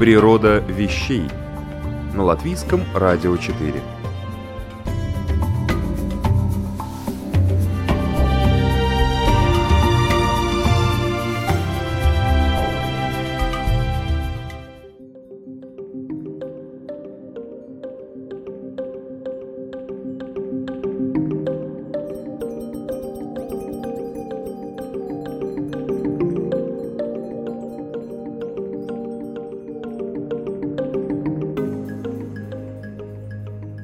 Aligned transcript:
Природа 0.00 0.60
вещей 0.60 1.28
на 2.14 2.24
латвийском 2.24 2.80
радио 2.94 3.36
4. 3.36 3.99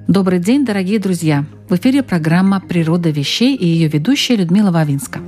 Добрый 0.08 0.38
день, 0.38 0.64
дорогие 0.64 1.00
друзья! 1.00 1.44
В 1.68 1.74
эфире 1.74 2.04
программа 2.04 2.60
«Природа 2.60 3.10
вещей» 3.10 3.56
и 3.56 3.66
ее 3.66 3.88
ведущая 3.88 4.36
Людмила 4.36 4.70
Вавинска. 4.70 5.18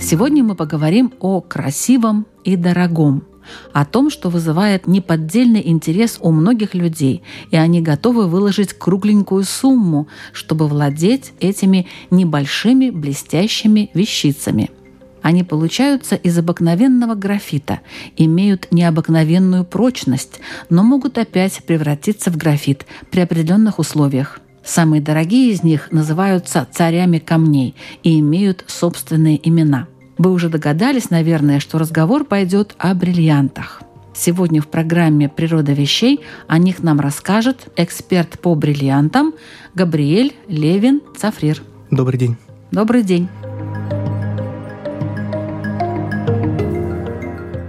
Сегодня 0.00 0.44
мы 0.44 0.54
поговорим 0.54 1.12
о 1.18 1.40
красивом 1.40 2.26
и 2.44 2.54
дорогом, 2.54 3.24
о 3.72 3.84
том, 3.84 4.10
что 4.10 4.30
вызывает 4.30 4.86
неподдельный 4.86 5.66
интерес 5.66 6.18
у 6.20 6.30
многих 6.30 6.74
людей, 6.74 7.24
и 7.50 7.56
они 7.56 7.82
готовы 7.82 8.28
выложить 8.28 8.72
кругленькую 8.72 9.42
сумму, 9.42 10.06
чтобы 10.32 10.68
владеть 10.68 11.32
этими 11.40 11.88
небольшими 12.12 12.90
блестящими 12.90 13.90
вещицами– 13.94 14.70
они 15.24 15.42
получаются 15.42 16.16
из 16.16 16.36
обыкновенного 16.36 17.14
графита, 17.14 17.80
имеют 18.14 18.68
необыкновенную 18.70 19.64
прочность, 19.64 20.40
но 20.68 20.82
могут 20.82 21.16
опять 21.16 21.64
превратиться 21.64 22.30
в 22.30 22.36
графит 22.36 22.84
при 23.10 23.20
определенных 23.20 23.78
условиях. 23.78 24.40
Самые 24.62 25.00
дорогие 25.00 25.50
из 25.50 25.62
них 25.62 25.90
называются 25.90 26.68
царями 26.70 27.20
камней 27.20 27.74
и 28.02 28.20
имеют 28.20 28.64
собственные 28.66 29.40
имена. 29.48 29.88
Вы 30.18 30.30
уже 30.30 30.50
догадались, 30.50 31.08
наверное, 31.08 31.58
что 31.58 31.78
разговор 31.78 32.26
пойдет 32.26 32.74
о 32.76 32.92
бриллиантах. 32.92 33.80
Сегодня 34.12 34.60
в 34.60 34.66
программе 34.66 35.30
«Природа 35.30 35.72
вещей» 35.72 36.20
о 36.48 36.58
них 36.58 36.82
нам 36.82 37.00
расскажет 37.00 37.72
эксперт 37.76 38.38
по 38.38 38.54
бриллиантам 38.54 39.32
Габриэль 39.74 40.34
Левин 40.48 41.00
Цафрир. 41.16 41.62
Добрый 41.90 42.18
день. 42.18 42.36
Добрый 42.70 43.02
день. 43.02 43.26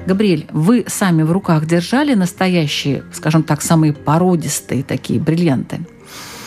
Габриэль, 0.06 0.45
вы 0.52 0.86
сами 0.88 1.23
в 1.23 1.31
руках 1.31 1.66
держали 1.66 2.14
настоящие, 2.14 3.03
скажем 3.11 3.44
так, 3.44 3.61
самые 3.61 3.94
породистые 3.94 4.84
такие 4.84 5.19
бриллианты? 5.19 5.80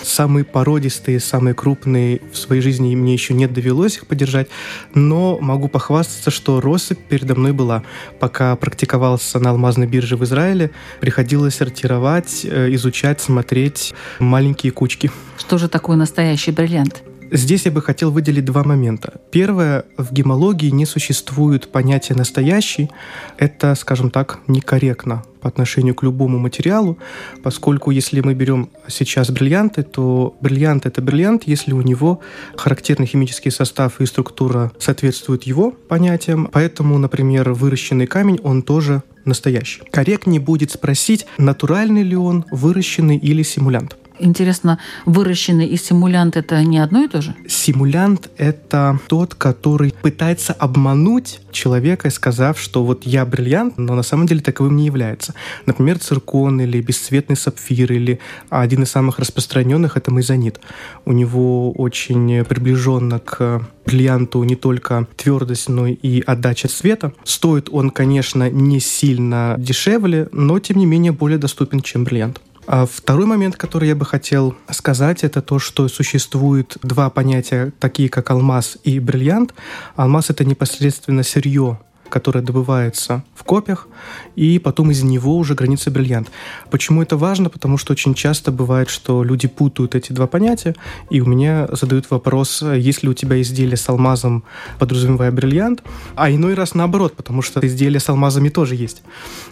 Самые 0.02 0.44
породистые, 0.44 1.18
самые 1.18 1.54
крупные 1.54 2.22
в 2.32 2.38
своей 2.38 2.62
жизни 2.62 2.94
мне 2.94 3.12
еще 3.12 3.34
не 3.34 3.46
довелось 3.46 3.96
их 3.96 4.06
подержать, 4.06 4.48
но 4.94 5.38
могу 5.40 5.68
похвастаться, 5.68 6.30
что 6.30 6.60
россыпь 6.60 7.00
передо 7.08 7.34
мной 7.34 7.52
была. 7.52 7.82
Пока 8.20 8.54
практиковался 8.56 9.40
на 9.40 9.50
алмазной 9.50 9.86
бирже 9.86 10.16
в 10.16 10.24
Израиле, 10.24 10.70
приходилось 11.00 11.56
сортировать, 11.56 12.44
э, 12.44 12.72
изучать, 12.74 13.20
смотреть 13.20 13.92
маленькие 14.20 14.72
кучки. 14.72 15.10
Что 15.36 15.58
же 15.58 15.68
такое 15.68 15.96
настоящий 15.96 16.52
бриллиант? 16.52 17.02
Здесь 17.30 17.66
я 17.66 17.72
бы 17.72 17.82
хотел 17.82 18.10
выделить 18.10 18.44
два 18.44 18.64
момента. 18.64 19.20
Первое, 19.30 19.84
в 19.96 20.12
гемологии 20.12 20.70
не 20.70 20.86
существует 20.86 21.70
понятия 21.70 22.14
«настоящий». 22.14 22.90
Это, 23.36 23.74
скажем 23.74 24.10
так, 24.10 24.38
некорректно 24.46 25.24
по 25.40 25.48
отношению 25.48 25.94
к 25.94 26.02
любому 26.02 26.38
материалу, 26.38 26.98
поскольку 27.42 27.90
если 27.90 28.20
мы 28.20 28.34
берем 28.34 28.70
сейчас 28.88 29.30
бриллианты, 29.30 29.82
то 29.82 30.36
бриллиант— 30.40 30.86
это 30.86 31.00
бриллиант, 31.00 31.44
если 31.46 31.72
у 31.72 31.82
него 31.82 32.20
характерный 32.56 33.06
химический 33.06 33.50
состав 33.50 34.00
и 34.00 34.06
структура 34.06 34.72
соответствуют 34.78 35.44
его 35.44 35.70
понятиям. 35.70 36.48
Поэтому, 36.50 36.98
например, 36.98 37.52
выращенный 37.52 38.06
камень, 38.06 38.40
он 38.42 38.62
тоже 38.62 39.02
настоящий. 39.24 39.82
Корректнее 39.90 40.40
будет 40.40 40.70
спросить, 40.72 41.26
натуральный 41.36 42.02
ли 42.02 42.16
он, 42.16 42.44
выращенный 42.50 43.16
или 43.16 43.42
симулянт. 43.42 43.96
Интересно, 44.18 44.78
выращенный 45.06 45.66
и 45.66 45.76
симулянт 45.76 46.36
это 46.36 46.62
не 46.62 46.78
одно 46.78 47.04
и 47.04 47.08
то 47.08 47.22
же? 47.22 47.34
Симулянт 47.46 48.30
это 48.36 48.98
тот, 49.08 49.34
который 49.34 49.94
пытается 50.02 50.52
обмануть 50.52 51.40
человека, 51.50 52.10
сказав, 52.10 52.58
что 52.60 52.84
вот 52.84 53.04
я 53.04 53.24
бриллиант, 53.24 53.78
но 53.78 53.94
на 53.94 54.02
самом 54.02 54.26
деле 54.26 54.40
таковым 54.40 54.76
не 54.76 54.86
является. 54.86 55.34
Например, 55.66 55.98
циркон 55.98 56.60
или 56.60 56.80
бесцветный 56.80 57.36
сапфир, 57.36 57.92
или 57.92 58.20
один 58.50 58.82
из 58.82 58.90
самых 58.90 59.18
распространенных 59.18 59.96
это 59.96 60.10
мезонит. 60.10 60.60
У 61.04 61.12
него 61.12 61.72
очень 61.72 62.44
приближенно 62.44 63.18
к 63.18 63.62
бриллианту 63.86 64.42
не 64.44 64.56
только 64.56 65.06
твердость, 65.16 65.68
но 65.68 65.86
и 65.86 66.20
отдача 66.20 66.68
цвета. 66.68 67.12
Стоит 67.24 67.68
он, 67.70 67.90
конечно, 67.90 68.50
не 68.50 68.80
сильно 68.80 69.56
дешевле, 69.58 70.28
но 70.32 70.58
тем 70.58 70.78
не 70.78 70.86
менее 70.86 71.12
более 71.12 71.38
доступен, 71.38 71.80
чем 71.80 72.04
бриллиант. 72.04 72.40
А 72.70 72.84
второй 72.84 73.24
момент, 73.24 73.56
который 73.56 73.88
я 73.88 73.96
бы 73.96 74.04
хотел 74.04 74.54
сказать, 74.70 75.24
это 75.24 75.40
то, 75.40 75.58
что 75.58 75.88
существует 75.88 76.76
два 76.82 77.08
понятия, 77.08 77.72
такие 77.80 78.10
как 78.10 78.30
алмаз 78.30 78.76
и 78.84 79.00
бриллиант. 79.00 79.54
Алмаз— 79.96 80.28
это 80.28 80.44
непосредственно 80.44 81.22
сырье, 81.22 81.78
которое 82.08 82.40
добывается 82.40 83.24
в 83.34 83.44
копьях, 83.44 83.88
и 84.36 84.58
потом 84.58 84.90
из 84.90 85.02
него 85.02 85.36
уже 85.36 85.54
граница 85.54 85.90
бриллиант. 85.90 86.30
Почему 86.70 87.02
это 87.02 87.16
важно? 87.16 87.50
Потому 87.50 87.76
что 87.78 87.92
очень 87.92 88.14
часто 88.14 88.52
бывает, 88.52 88.88
что 88.88 89.22
люди 89.22 89.48
путают 89.48 89.94
эти 89.94 90.12
два 90.12 90.26
понятия, 90.26 90.74
и 91.10 91.20
у 91.20 91.26
меня 91.26 91.68
задают 91.72 92.10
вопрос, 92.10 92.62
есть 92.62 93.02
ли 93.02 93.08
у 93.08 93.14
тебя 93.14 93.40
изделие 93.40 93.76
с 93.76 93.88
алмазом, 93.88 94.44
подразумевая 94.78 95.30
бриллиант, 95.32 95.82
а 96.14 96.30
иной 96.30 96.54
раз 96.54 96.74
наоборот, 96.74 97.14
потому 97.16 97.42
что 97.42 97.60
изделия 97.66 98.00
с 98.00 98.08
алмазами 98.08 98.48
тоже 98.48 98.74
есть. 98.74 99.02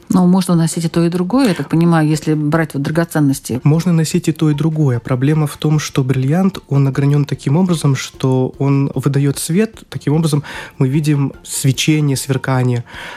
Но 0.08 0.26
можно 0.26 0.54
носить 0.54 0.84
и 0.84 0.88
то, 0.88 1.04
и 1.04 1.08
другое, 1.08 1.48
я 1.48 1.54
так 1.54 1.68
понимаю, 1.68 2.08
если 2.08 2.34
брать 2.34 2.74
вот 2.74 2.82
драгоценности. 2.82 3.60
Можно 3.64 3.92
носить 3.92 4.28
и 4.28 4.32
то, 4.32 4.50
и 4.50 4.54
другое. 4.54 5.00
Проблема 5.00 5.46
в 5.46 5.56
том, 5.56 5.78
что 5.78 6.04
бриллиант, 6.04 6.58
он 6.68 6.86
огранен 6.86 7.24
таким 7.24 7.56
образом, 7.56 7.96
что 7.96 8.54
он 8.58 8.90
выдает 8.94 9.38
свет, 9.38 9.82
таким 9.88 10.14
образом 10.14 10.44
мы 10.78 10.88
видим 10.88 11.32
свечение, 11.42 12.16
сверкание. 12.16 12.45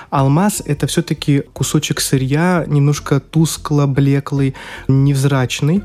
Алмаз— 0.10 0.62
это 0.66 0.88
все-таки 0.88 1.44
кусочек 1.54 2.02
сырья, 2.02 2.64
немножко 2.68 3.20
тускло, 3.20 3.86
блеклый, 3.86 4.56
невзрачный, 4.88 5.84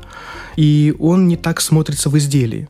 и 0.55 0.95
он 0.99 1.27
не 1.27 1.37
так 1.37 1.61
смотрится 1.61 2.09
в 2.09 2.17
изделии. 2.17 2.67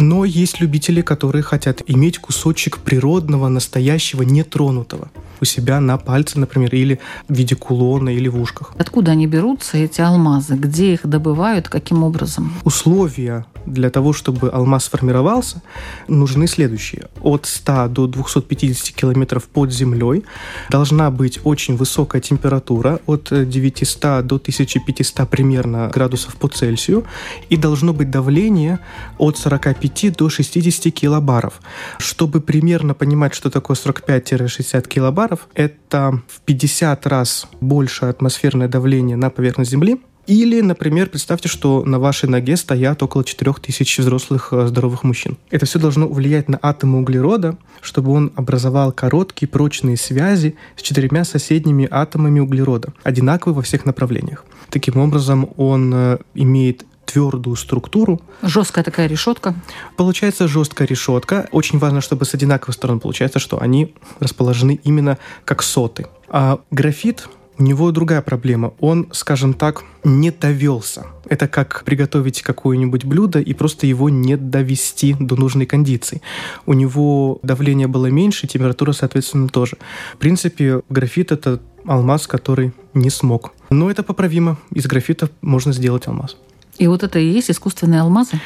Но 0.00 0.24
есть 0.24 0.60
любители, 0.60 1.02
которые 1.02 1.42
хотят 1.42 1.82
иметь 1.88 2.18
кусочек 2.18 2.78
природного, 2.78 3.48
настоящего, 3.48 4.22
нетронутого 4.22 5.10
у 5.40 5.44
себя 5.44 5.80
на 5.80 5.96
пальце, 5.98 6.38
например, 6.38 6.74
или 6.74 6.98
в 7.28 7.34
виде 7.34 7.54
кулона, 7.54 8.10
или 8.10 8.28
в 8.28 8.40
ушках. 8.40 8.72
Откуда 8.78 9.12
они 9.12 9.26
берутся, 9.26 9.78
эти 9.78 10.00
алмазы? 10.00 10.54
Где 10.54 10.94
их 10.94 11.06
добывают? 11.06 11.68
Каким 11.68 12.02
образом? 12.02 12.52
Условия 12.64 13.46
для 13.66 13.90
того, 13.90 14.12
чтобы 14.12 14.48
алмаз 14.48 14.84
сформировался, 14.84 15.62
нужны 16.08 16.46
следующие. 16.46 17.08
От 17.20 17.46
100 17.46 17.88
до 17.88 18.06
250 18.06 18.94
километров 18.94 19.44
под 19.44 19.72
землей 19.72 20.24
должна 20.70 21.10
быть 21.10 21.40
очень 21.44 21.76
высокая 21.76 22.22
температура, 22.22 23.00
от 23.06 23.28
900 23.30 24.26
до 24.26 24.36
1500 24.36 25.28
примерно 25.28 25.90
градусов 25.92 26.36
по 26.36 26.48
Цельсию, 26.48 27.04
и 27.50 27.56
должно 27.56 27.92
быть 27.92 28.10
давление 28.10 28.78
от 29.18 29.36
45 29.36 29.87
до 30.16 30.28
60 30.28 30.92
килобаров. 30.92 31.60
Чтобы 31.98 32.40
примерно 32.40 32.94
понимать, 32.94 33.34
что 33.34 33.50
такое 33.50 33.76
45-60 33.76 34.88
килобаров, 34.88 35.48
это 35.54 36.22
в 36.28 36.40
50 36.42 37.06
раз 37.06 37.46
больше 37.60 38.06
атмосферное 38.06 38.68
давление 38.68 39.16
на 39.16 39.30
поверхность 39.30 39.70
Земли, 39.70 39.98
Или, 40.28 40.60
например, 40.60 41.08
представьте, 41.08 41.48
что 41.48 41.82
на 41.86 41.98
вашей 41.98 42.28
ноге 42.28 42.58
стоят 42.58 43.02
около 43.02 43.24
4000 43.24 44.00
взрослых 44.02 44.52
э, 44.52 44.66
здоровых 44.66 45.02
мужчин. 45.02 45.38
Это 45.50 45.64
все 45.64 45.78
должно 45.78 46.06
влиять 46.06 46.50
на 46.50 46.58
атомы 46.60 46.98
углерода, 46.98 47.56
чтобы 47.80 48.12
он 48.12 48.30
образовал 48.36 48.92
короткие 48.92 49.48
прочные 49.48 49.96
связи 49.96 50.54
с 50.76 50.82
четырьмя 50.82 51.24
соседними 51.24 51.88
атомами 51.90 52.40
углерода, 52.40 52.92
одинаковые 53.04 53.56
во 53.56 53.62
всех 53.62 53.86
направлениях. 53.86 54.44
Таким 54.68 54.98
образом, 54.98 55.48
он 55.56 55.94
э, 55.94 56.18
имеет 56.34 56.84
твердую 57.08 57.56
структуру. 57.56 58.20
Жесткая 58.42 58.84
такая 58.84 59.06
решетка. 59.06 59.54
Получается 59.96 60.46
жесткая 60.46 60.86
решетка. 60.86 61.48
Очень 61.52 61.78
важно, 61.78 62.00
чтобы 62.00 62.26
с 62.26 62.34
одинаковых 62.34 62.74
сторон 62.74 63.00
получается, 63.00 63.38
что 63.38 63.60
они 63.60 63.94
расположены 64.20 64.78
именно 64.84 65.18
как 65.44 65.62
соты. 65.62 66.06
А 66.28 66.60
графит 66.70 67.28
у 67.58 67.62
него 67.62 67.90
другая 67.90 68.22
проблема. 68.22 68.74
Он, 68.78 69.08
скажем 69.10 69.52
так, 69.54 69.82
не 70.04 70.30
довелся. 70.30 71.06
Это 71.28 71.48
как 71.48 71.82
приготовить 71.84 72.42
какое-нибудь 72.42 73.04
блюдо 73.04 73.40
и 73.40 73.52
просто 73.52 73.86
его 73.86 74.08
не 74.08 74.36
довести 74.36 75.16
до 75.18 75.34
нужной 75.34 75.66
кондиции. 75.66 76.22
У 76.66 76.74
него 76.74 77.40
давление 77.42 77.88
было 77.88 78.06
меньше, 78.06 78.46
температура, 78.46 78.92
соответственно, 78.92 79.48
тоже. 79.48 79.76
В 80.14 80.18
принципе, 80.18 80.82
графит— 80.88 81.32
это 81.32 81.60
алмаз, 81.84 82.26
который 82.26 82.72
не 82.94 83.10
смог. 83.10 83.52
Но 83.70 83.90
это 83.90 84.02
поправимо. 84.02 84.58
Из 84.72 84.86
графита 84.86 85.28
можно 85.40 85.72
сделать 85.72 86.06
алмаз. 86.06 86.36
И 86.78 86.86
вот 86.86 87.02
это 87.02 87.18
и 87.18 87.26
есть 87.28 87.50
искусственные 87.50 88.00
алмазы? 88.00 88.40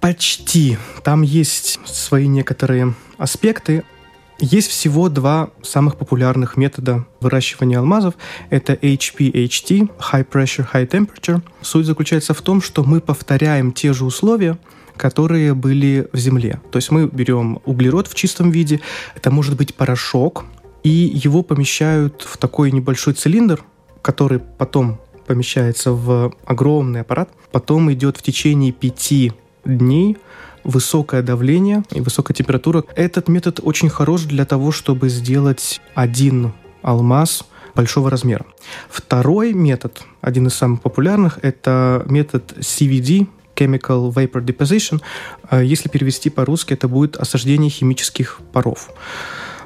Почти. 0.00 0.76
Там 1.02 1.22
есть 1.22 1.80
свои 1.86 2.26
некоторые 2.28 2.94
аспекты. 3.16 3.84
Есть 4.38 4.68
всего 4.68 5.08
два 5.08 5.50
самых 5.62 5.96
популярных 5.96 6.56
метода 6.56 7.06
выращивания 7.20 7.78
алмазов. 7.78 8.14
Это 8.50 8.74
HPHT, 8.74 9.90
High 10.12 10.28
Pressure, 10.28 10.66
High 10.72 10.88
Temperature. 10.88 11.42
Суть 11.62 11.86
заключается 11.86 12.34
в 12.34 12.42
том, 12.42 12.60
что 12.60 12.84
мы 12.84 13.00
повторяем 13.00 13.72
те 13.72 13.92
же 13.92 14.04
условия, 14.04 14.58
которые 14.96 15.54
были 15.54 16.08
в 16.12 16.18
земле. 16.18 16.60
То 16.70 16.76
есть 16.76 16.90
мы 16.90 17.06
берем 17.06 17.60
углерод 17.64 18.08
в 18.08 18.14
чистом 18.14 18.50
виде, 18.50 18.80
это 19.14 19.30
может 19.30 19.56
быть 19.56 19.74
порошок, 19.74 20.44
и 20.82 20.90
его 20.90 21.42
помещают 21.42 22.22
в 22.22 22.36
такой 22.36 22.70
небольшой 22.70 23.14
цилиндр, 23.14 23.64
который 24.02 24.38
потом 24.38 25.00
помещается 25.26 25.92
в 25.92 26.34
огромный 26.44 27.00
аппарат, 27.00 27.30
потом 27.52 27.92
идет 27.92 28.16
в 28.16 28.22
течение 28.22 28.72
пяти 28.72 29.32
дней 29.64 30.16
высокое 30.64 31.22
давление 31.22 31.82
и 31.90 32.00
высокая 32.00 32.34
температура. 32.34 32.84
Этот 32.96 33.28
метод 33.28 33.60
очень 33.62 33.88
хорош 33.88 34.22
для 34.22 34.44
того, 34.44 34.72
чтобы 34.72 35.08
сделать 35.08 35.80
один 35.94 36.52
алмаз 36.82 37.44
большого 37.74 38.10
размера. 38.10 38.46
Второй 38.88 39.52
метод, 39.52 40.02
один 40.20 40.46
из 40.46 40.54
самых 40.54 40.80
популярных, 40.80 41.38
это 41.42 42.04
метод 42.08 42.54
CVD, 42.58 43.26
Chemical 43.54 44.12
Vapor 44.12 44.44
Deposition. 44.44 45.00
А 45.48 45.62
если 45.62 45.88
перевести 45.88 46.30
по-русски, 46.30 46.74
это 46.74 46.88
будет 46.88 47.16
осаждение 47.16 47.70
химических 47.70 48.40
паров. 48.52 48.90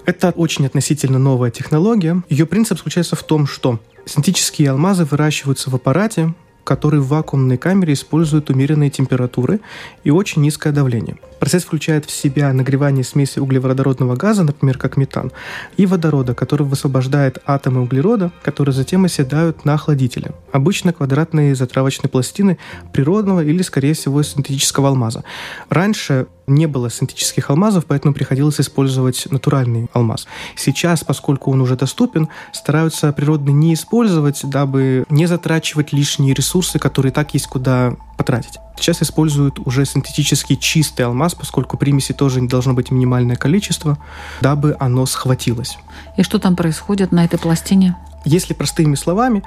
Это 0.08 0.30
очень 0.30 0.64
относительно 0.64 1.18
новая 1.18 1.50
технология. 1.50 2.22
Ее 2.30 2.46
принцип 2.46 2.78
заключается 2.78 3.14
в 3.14 3.22
том, 3.22 3.46
что 3.46 3.78
синтетические 4.06 4.70
алмазы 4.70 5.04
выращиваются 5.04 5.68
в 5.68 5.74
аппарате, 5.74 6.32
который 6.64 7.00
в 7.00 7.08
вакуумной 7.08 7.58
камере 7.58 7.92
использует 7.92 8.48
умеренные 8.48 8.88
температуры 8.88 9.60
и 10.04 10.10
очень 10.10 10.40
низкое 10.40 10.72
давление. 10.72 11.18
Процесс 11.38 11.64
включает 11.64 12.04
в 12.04 12.10
себя 12.10 12.52
нагревание 12.52 13.04
смеси 13.04 13.38
углеводородного 13.38 14.16
газа, 14.16 14.44
например, 14.44 14.78
как 14.78 14.96
метан, 14.96 15.32
и 15.76 15.86
водорода, 15.86 16.34
который 16.34 16.66
высвобождает 16.66 17.38
атомы 17.46 17.82
углерода, 17.82 18.32
которые 18.42 18.74
затем 18.74 19.04
оседают 19.04 19.64
на 19.64 19.74
охладителе. 19.74 20.32
Обычно 20.52 20.92
квадратные 20.92 21.54
затравочные 21.54 22.10
пластины 22.10 22.58
природного 22.92 23.44
или, 23.44 23.62
скорее 23.62 23.94
всего, 23.94 24.22
синтетического 24.22 24.88
алмаза. 24.88 25.24
Раньше 25.68 26.26
не 26.46 26.66
было 26.66 26.90
синтетических 26.90 27.50
алмазов, 27.50 27.84
поэтому 27.86 28.14
приходилось 28.14 28.60
использовать 28.60 29.26
натуральный 29.30 29.88
алмаз. 29.92 30.26
Сейчас, 30.56 31.04
поскольку 31.04 31.52
он 31.52 31.60
уже 31.60 31.76
доступен, 31.76 32.28
стараются 32.52 33.12
природный 33.12 33.52
не 33.52 33.74
использовать, 33.74 34.40
дабы 34.44 35.04
не 35.10 35.26
затрачивать 35.26 35.92
лишние 35.92 36.34
ресурсы, 36.34 36.78
которые 36.78 37.12
так 37.12 37.34
есть 37.34 37.46
куда 37.46 37.96
потратить. 38.18 38.58
Сейчас 38.76 39.00
используют 39.00 39.58
уже 39.60 39.86
синтетический 39.86 40.56
чистый 40.56 41.02
алмаз, 41.02 41.34
поскольку 41.34 41.78
примеси 41.78 42.12
тоже 42.12 42.40
не 42.42 42.48
должно 42.48 42.74
быть 42.74 42.90
минимальное 42.90 43.36
количество, 43.36 43.96
дабы 44.42 44.76
оно 44.78 45.06
схватилось. 45.06 45.78
И 46.18 46.22
что 46.22 46.38
там 46.38 46.56
происходит 46.56 47.12
на 47.12 47.24
этой 47.24 47.38
пластине? 47.38 47.96
Если 48.24 48.52
простыми 48.52 48.96
словами, 48.96 49.42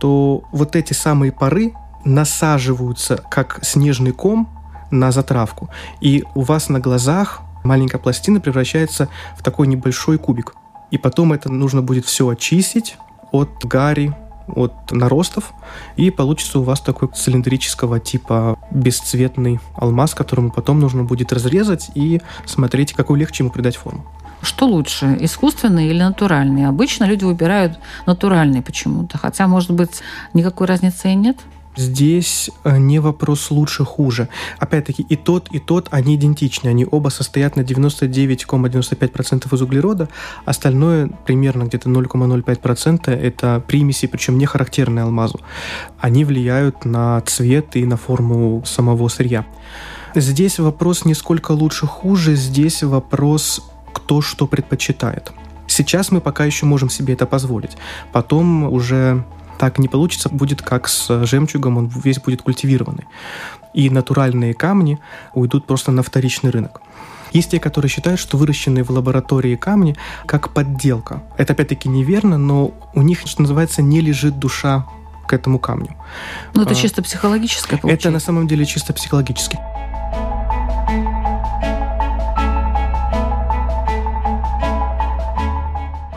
то 0.00 0.42
вот 0.50 0.74
эти 0.74 0.94
самые 0.94 1.30
пары 1.30 1.74
насаживаются 2.04 3.22
как 3.30 3.60
снежный 3.62 4.12
ком 4.12 4.48
на 4.90 5.12
затравку. 5.12 5.70
И 6.00 6.24
у 6.34 6.42
вас 6.42 6.68
на 6.68 6.80
глазах 6.80 7.42
маленькая 7.62 7.98
пластина 7.98 8.40
превращается 8.40 9.08
в 9.36 9.42
такой 9.42 9.66
небольшой 9.66 10.18
кубик. 10.18 10.54
И 10.90 10.98
потом 10.98 11.32
это 11.32 11.50
нужно 11.50 11.82
будет 11.82 12.06
все 12.06 12.28
очистить 12.28 12.96
от 13.32 13.64
гари, 13.64 14.14
от 14.48 14.92
наростов, 14.92 15.52
и 15.96 16.10
получится 16.10 16.58
у 16.58 16.62
вас 16.62 16.80
такой 16.80 17.08
цилиндрического 17.08 18.00
типа 18.00 18.58
бесцветный 18.70 19.60
алмаз, 19.76 20.14
которому 20.14 20.50
потом 20.50 20.80
нужно 20.80 21.04
будет 21.04 21.32
разрезать 21.32 21.90
и 21.94 22.20
смотреть, 22.46 22.92
какую 22.92 23.18
легче 23.18 23.44
ему 23.44 23.50
придать 23.50 23.76
форму. 23.76 24.04
Что 24.42 24.66
лучше, 24.66 25.16
искусственный 25.20 25.88
или 25.88 26.02
натуральный? 26.02 26.66
Обычно 26.66 27.04
люди 27.04 27.24
выбирают 27.24 27.78
натуральный 28.04 28.60
почему-то, 28.60 29.16
хотя, 29.16 29.48
может 29.48 29.70
быть, 29.70 30.02
никакой 30.34 30.66
разницы 30.66 31.10
и 31.10 31.14
нет. 31.14 31.38
Здесь 31.76 32.50
э, 32.62 32.78
не 32.78 33.00
вопрос 33.00 33.50
лучше-хуже. 33.50 34.28
Опять-таки, 34.58 35.02
и 35.02 35.16
тот, 35.16 35.48
и 35.50 35.58
тот, 35.58 35.88
они 35.90 36.14
идентичны. 36.16 36.68
Они 36.68 36.86
оба 36.88 37.08
состоят 37.08 37.56
на 37.56 37.62
99,95% 37.62 39.54
из 39.54 39.62
углерода. 39.62 40.08
Остальное, 40.44 41.08
примерно 41.26 41.64
где-то 41.64 41.90
0,05% 41.90 43.10
это 43.10 43.62
примеси, 43.66 44.06
причем 44.06 44.38
не 44.38 44.46
характерные 44.46 45.02
алмазу. 45.02 45.40
Они 45.98 46.24
влияют 46.24 46.84
на 46.84 47.20
цвет 47.22 47.76
и 47.76 47.84
на 47.84 47.96
форму 47.96 48.62
самого 48.64 49.08
сырья. 49.08 49.44
Здесь 50.14 50.60
вопрос 50.60 51.04
не 51.04 51.14
сколько 51.14 51.52
лучше-хуже, 51.52 52.36
здесь 52.36 52.84
вопрос 52.84 53.62
кто 53.92 54.20
что 54.20 54.46
предпочитает. 54.46 55.32
Сейчас 55.66 56.12
мы 56.12 56.20
пока 56.20 56.44
еще 56.44 56.66
можем 56.66 56.90
себе 56.90 57.14
это 57.14 57.26
позволить. 57.26 57.76
Потом 58.12 58.64
уже 58.64 59.24
так 59.58 59.78
не 59.78 59.88
получится, 59.88 60.28
будет 60.28 60.62
как 60.62 60.88
с 60.88 61.26
жемчугом, 61.26 61.78
он 61.78 61.88
весь 61.88 62.18
будет 62.18 62.42
культивированный. 62.42 63.04
И 63.72 63.90
натуральные 63.90 64.54
камни 64.54 64.98
уйдут 65.34 65.66
просто 65.66 65.92
на 65.92 66.02
вторичный 66.02 66.50
рынок. 66.50 66.80
Есть 67.32 67.50
те, 67.50 67.58
которые 67.58 67.90
считают, 67.90 68.20
что 68.20 68.38
выращенные 68.38 68.84
в 68.84 68.90
лаборатории 68.90 69.56
камни 69.56 69.96
как 70.24 70.50
подделка. 70.50 71.22
Это 71.36 71.52
опять-таки 71.52 71.88
неверно, 71.88 72.38
но 72.38 72.72
у 72.94 73.02
них, 73.02 73.22
что 73.26 73.42
называется, 73.42 73.82
не 73.82 74.00
лежит 74.00 74.38
душа 74.38 74.86
к 75.26 75.32
этому 75.32 75.58
камню. 75.58 75.96
Но 76.54 76.62
это 76.62 76.72
а, 76.72 76.74
чисто 76.74 77.02
психологическое 77.02 77.76
получается? 77.76 78.08
Это 78.08 78.14
на 78.14 78.20
самом 78.20 78.46
деле 78.46 78.64
чисто 78.64 78.92
психологически. 78.92 79.58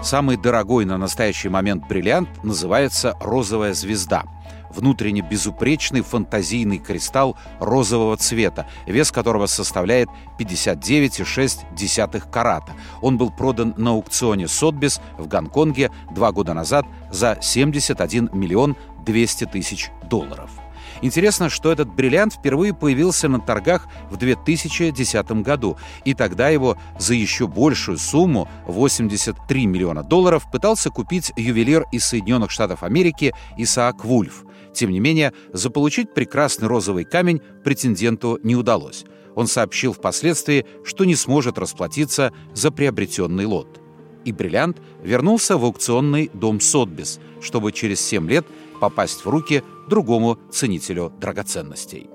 Самый 0.07 0.37
дорогой 0.37 0.85
на 0.85 0.97
настоящий 0.97 1.49
момент 1.49 1.85
бриллиант 1.85 2.41
называется 2.41 3.17
«Розовая 3.19 3.73
звезда» 3.73 4.23
внутренне 4.69 5.19
безупречный 5.19 5.99
фантазийный 5.99 6.77
кристалл 6.77 7.35
розового 7.59 8.15
цвета, 8.15 8.65
вес 8.85 9.11
которого 9.11 9.47
составляет 9.47 10.07
59,6 10.39 12.31
карата. 12.31 12.71
Он 13.01 13.17
был 13.17 13.31
продан 13.31 13.73
на 13.75 13.89
аукционе 13.91 14.47
Сотбис 14.47 15.01
в 15.17 15.27
Гонконге 15.27 15.91
два 16.11 16.31
года 16.31 16.53
назад 16.53 16.85
за 17.11 17.37
71 17.41 18.29
миллион 18.31 18.77
200 19.05 19.43
тысяч 19.47 19.91
долларов. 20.09 20.51
Интересно, 21.01 21.49
что 21.49 21.71
этот 21.71 21.87
бриллиант 21.89 22.33
впервые 22.33 22.73
появился 22.73 23.27
на 23.27 23.39
торгах 23.39 23.87
в 24.09 24.17
2010 24.17 25.31
году, 25.43 25.77
и 26.05 26.13
тогда 26.13 26.49
его 26.49 26.77
за 26.97 27.13
еще 27.13 27.47
большую 27.47 27.97
сумму, 27.97 28.49
83 28.65 29.65
миллиона 29.67 30.03
долларов, 30.03 30.49
пытался 30.51 30.89
купить 30.89 31.31
ювелир 31.35 31.85
из 31.91 32.05
Соединенных 32.05 32.51
Штатов 32.51 32.83
Америки 32.83 33.33
Исаак 33.57 34.05
Вульф. 34.05 34.43
Тем 34.73 34.91
не 34.91 34.99
менее, 34.99 35.33
заполучить 35.53 36.13
прекрасный 36.13 36.67
розовый 36.67 37.03
камень 37.03 37.41
претенденту 37.63 38.39
не 38.43 38.55
удалось. 38.55 39.05
Он 39.35 39.47
сообщил 39.47 39.93
впоследствии, 39.93 40.65
что 40.83 41.05
не 41.05 41.15
сможет 41.15 41.59
расплатиться 41.59 42.33
за 42.53 42.71
приобретенный 42.71 43.45
лот. 43.45 43.79
И 44.25 44.31
бриллиант 44.31 44.77
вернулся 45.03 45.57
в 45.57 45.63
аукционный 45.63 46.29
дом 46.33 46.59
Сотбис, 46.59 47.19
чтобы 47.39 47.71
через 47.71 48.01
7 48.01 48.27
лет 48.27 48.45
попасть 48.81 49.25
в 49.25 49.29
руки 49.29 49.63
другому 49.88 50.38
ценителю 50.51 51.12
драгоценностей. 51.20 52.10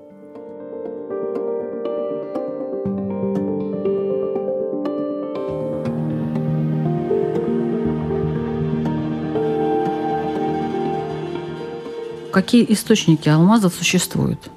Какие 12.31 12.65
источники 12.73 13.29
алмазов 13.29 13.75
существуют? 13.75 14.49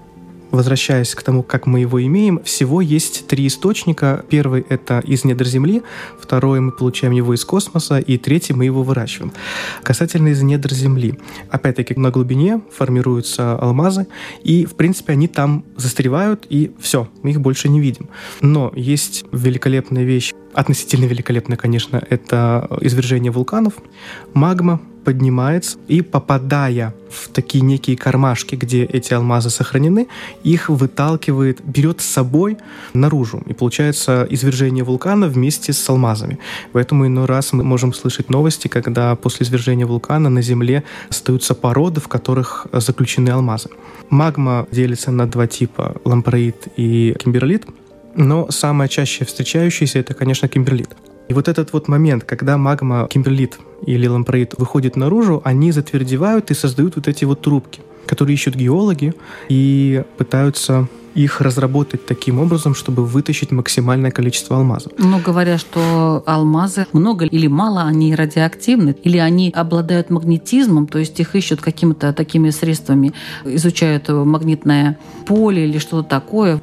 Возвращаясь 0.57 1.15
к 1.15 1.23
тому, 1.23 1.43
как 1.43 1.67
мы 1.67 1.81
его 1.81 2.03
имеем, 2.03 2.43
всего 2.43 2.81
есть 2.81 3.27
три 3.27 3.47
источника. 3.47 4.25
Первый— 4.29 4.65
это 4.69 5.01
из 5.01 5.25
недр 5.25 5.47
Земли, 5.47 5.83
второй— 6.21 6.61
мы 6.67 6.73
получаем 6.73 7.13
его 7.13 7.35
из 7.35 7.45
космоса, 7.45 7.99
и 7.99 8.19
третий— 8.19 8.53
мы 8.55 8.65
его 8.65 8.83
выращиваем. 8.83 9.33
Касательно 9.83 10.29
из 10.29 10.43
недр 10.43 10.73
Земли. 10.73 11.19
Опять-таки, 11.51 11.95
на 11.95 12.11
глубине 12.11 12.61
формируются 12.77 13.57
алмазы, 13.57 14.07
и, 14.43 14.65
в 14.65 14.75
принципе, 14.75 15.13
они 15.13 15.29
там 15.29 15.65
застревают, 15.77 16.47
и 16.49 16.73
все, 16.81 17.09
мы 17.23 17.31
их 17.31 17.41
больше 17.41 17.69
не 17.69 17.81
видим. 17.81 18.09
Но 18.41 18.73
есть 18.75 19.25
великолепная 19.33 20.05
вещь, 20.05 20.33
относительно 20.55 21.05
великолепная, 21.05 21.57
конечно, 21.57 22.03
это 22.09 22.67
извержение 22.81 23.31
вулканов. 23.31 23.75
Магма 24.33 24.81
поднимается 25.07 25.79
и, 25.87 26.03
попадая 26.03 26.93
в 27.09 27.29
такие 27.29 27.63
некие 27.63 27.97
кармашки, 27.97 28.57
где 28.57 28.85
эти 28.85 29.15
алмазы 29.15 29.51
сохранены, 29.51 30.09
их 30.43 30.69
выталкивает, 30.69 31.65
берет 31.65 32.01
с 32.01 32.07
собой 32.07 32.59
наружу. 32.93 33.41
И 33.47 33.53
получается 33.55 34.27
извержение 34.29 34.83
вулкана 34.83 35.29
вместе 35.29 35.73
с 35.73 35.89
алмазами. 35.89 36.41
Поэтому 36.73 37.07
иной 37.07 37.27
раз 37.27 37.53
мы 37.53 37.63
можем 37.63 37.95
слышать 37.95 38.31
новости, 38.31 38.67
когда 38.67 39.15
после 39.15 39.47
извержения 39.47 39.87
вулкана 39.87 40.29
на 40.29 40.43
Земле 40.43 40.83
остаются 41.09 41.55
породы, 41.55 42.01
в 42.01 42.09
которых 42.09 42.67
заключены 42.73 43.31
алмазы. 43.31 43.69
Магма 44.11 44.67
делится 44.73 45.13
на 45.13 45.27
два 45.29 45.47
типа– 45.47 45.95
лампроид 46.05 46.67
и 46.77 47.15
кимберлит. 47.23 47.65
Но 48.17 48.51
самое 48.51 48.89
чаще 48.89 49.25
встречающееся– 49.25 49.99
это, 50.01 50.15
конечно, 50.15 50.49
кимберлит. 50.49 50.89
И 51.29 51.35
вот 51.35 51.49
этот 51.49 51.73
вот 51.73 51.89
момент, 51.89 52.25
когда 52.25 52.57
магма, 52.57 53.09
кимберлит 53.09 53.59
или 53.85 54.07
лампроид 54.07 54.55
выходит 54.59 54.97
наружу, 54.97 55.41
они 55.45 55.73
затвердевают 55.73 56.51
и 56.51 56.55
создают 56.55 56.97
вот 56.97 57.09
эти 57.09 57.25
вот 57.25 57.41
трубки, 57.41 57.81
которые 58.07 58.35
ищут 58.35 58.55
геологи 58.55 59.15
и 59.49 60.05
пытаются 60.19 60.89
их 61.17 61.41
разработать 61.41 62.05
таким 62.05 62.39
образом, 62.39 62.75
чтобы 62.75 63.05
вытащить 63.05 63.51
максимальное 63.51 64.11
количество 64.11 64.59
алмазов. 64.59 64.93
Но 64.99 65.19
говорят, 65.19 65.59
что 65.61 66.23
алмазы 66.27 66.87
много 66.93 67.25
или 67.25 67.47
мало, 67.47 67.83
они 67.83 68.15
радиоактивны, 68.15 68.95
или 69.03 69.17
они 69.17 69.51
обладают 69.51 70.11
магнетизмом, 70.11 70.87
то 70.87 70.99
есть 70.99 71.19
их 71.19 71.35
ищут 71.35 71.63
какими-то 71.63 72.13
такими 72.13 72.51
средствами, 72.51 73.15
изучают 73.45 74.09
магнитное 74.09 74.99
поле 75.27 75.67
или 75.67 75.79
что-то 75.79 76.09
такое. 76.09 76.61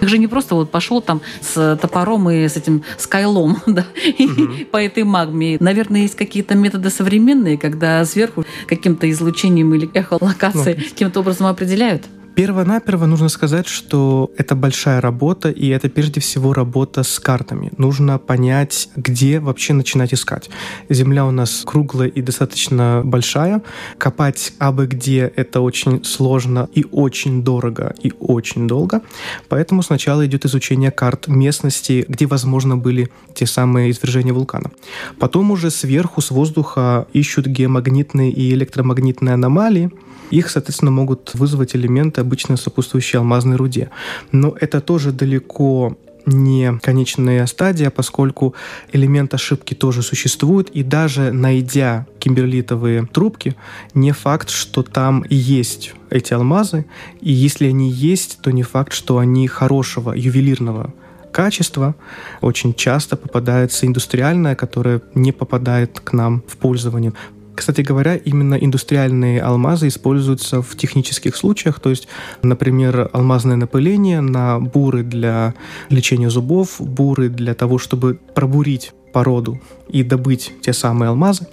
Их 0.00 0.08
же 0.08 0.18
не 0.18 0.26
просто 0.26 0.54
вот 0.54 0.70
пошел 0.70 1.00
там 1.00 1.20
с 1.40 1.76
топором 1.80 2.30
и 2.30 2.48
с 2.48 2.56
этим 2.56 2.82
скайлом 2.98 3.58
да, 3.66 3.84
угу. 4.18 4.48
по 4.70 4.76
этой 4.78 5.04
магме. 5.04 5.56
Наверное, 5.60 6.02
есть 6.02 6.16
какие-то 6.16 6.54
методы 6.54 6.90
современные, 6.90 7.58
когда 7.58 8.04
сверху 8.04 8.44
каким-то 8.66 9.10
излучением 9.10 9.74
или 9.74 9.90
эхолокацией 9.92 10.76
ну, 10.78 10.84
каким-то 10.84 11.20
образом 11.20 11.46
определяют. 11.46 12.04
Перво-наперво 12.36 13.06
нужно 13.06 13.30
сказать, 13.30 13.66
что 13.66 14.30
это 14.36 14.54
большая 14.54 15.00
работа, 15.00 15.48
и 15.48 15.68
это 15.68 15.88
прежде 15.88 16.20
всего 16.20 16.52
работа 16.52 17.02
с 17.02 17.18
картами. 17.18 17.72
Нужно 17.78 18.18
понять, 18.18 18.90
где 18.94 19.40
вообще 19.40 19.72
начинать 19.72 20.12
искать. 20.12 20.50
Земля 20.90 21.24
у 21.24 21.30
нас 21.30 21.62
круглая 21.64 22.08
и 22.08 22.20
достаточно 22.20 23.00
большая. 23.02 23.62
Копать 23.96 24.52
абы 24.58 24.86
где 24.86 25.32
это 25.34 25.62
очень 25.62 26.04
сложно 26.04 26.68
и 26.74 26.84
очень 26.90 27.42
дорого 27.42 27.94
и 28.02 28.12
очень 28.20 28.68
долго. 28.68 29.00
Поэтому 29.48 29.82
сначала 29.82 30.26
идет 30.26 30.44
изучение 30.44 30.90
карт 30.90 31.28
местности, 31.28 32.04
где, 32.06 32.26
возможно, 32.26 32.76
были 32.76 33.08
те 33.34 33.46
самые 33.46 33.90
извержения 33.90 34.34
вулкана. 34.34 34.72
Потом 35.18 35.52
уже 35.52 35.70
сверху, 35.70 36.20
с 36.20 36.30
воздуха 36.30 37.06
ищут 37.14 37.46
геомагнитные 37.46 38.30
и 38.30 38.52
электромагнитные 38.52 39.32
аномалии, 39.32 39.90
их, 40.30 40.50
соответственно, 40.50 40.90
могут 40.90 41.34
вызвать 41.34 41.76
элементы, 41.76 42.20
обычно 42.26 42.56
сопутствующие 42.56 43.18
алмазной 43.18 43.56
руде. 43.56 43.90
Но 44.32 44.54
это 44.60 44.80
тоже 44.80 45.12
далеко 45.12 45.96
не 46.26 46.78
конечная 46.82 47.46
стадия, 47.46 47.90
поскольку 47.90 48.54
элемент 48.92 49.32
ошибки 49.32 49.74
тоже 49.74 50.02
существует, 50.02 50.68
и 50.70 50.82
даже 50.82 51.32
найдя 51.32 52.06
кимберлитовые 52.18 53.06
трубки, 53.06 53.54
не 53.94 54.12
факт, 54.12 54.50
что 54.50 54.82
там 54.82 55.24
есть 55.30 55.94
эти 56.10 56.34
алмазы, 56.34 56.84
и 57.20 57.32
если 57.32 57.68
они 57.68 57.90
есть, 57.90 58.40
то 58.42 58.50
не 58.50 58.64
факт, 58.64 58.92
что 58.92 59.18
они 59.18 59.46
хорошего 59.46 60.12
ювелирного 60.12 60.92
качества. 61.30 61.94
Очень 62.40 62.74
часто 62.74 63.16
попадается 63.16 63.86
индустриальное, 63.86 64.54
которое 64.54 65.02
не 65.14 65.32
попадает 65.32 66.00
к 66.00 66.14
нам 66.14 66.42
в 66.48 66.56
пользование. 66.56 67.12
Кстати 67.56 67.80
говоря, 67.80 68.16
именно 68.16 68.54
индустриальные 68.54 69.40
алмазы 69.40 69.88
используются 69.88 70.60
в 70.60 70.76
технических 70.76 71.34
случаях, 71.34 71.80
то 71.80 71.88
есть, 71.88 72.06
например, 72.42 73.08
алмазное 73.14 73.56
напыление 73.56 74.20
на 74.20 74.60
буры 74.60 75.02
для 75.02 75.54
лечения 75.88 76.28
зубов, 76.28 76.76
буры 76.78 77.30
для 77.30 77.54
того, 77.54 77.78
чтобы 77.78 78.20
пробурить 78.34 78.92
породу 79.14 79.58
и 79.88 80.02
добыть 80.02 80.52
те 80.60 80.74
самые 80.74 81.08
алмазы. 81.08 81.46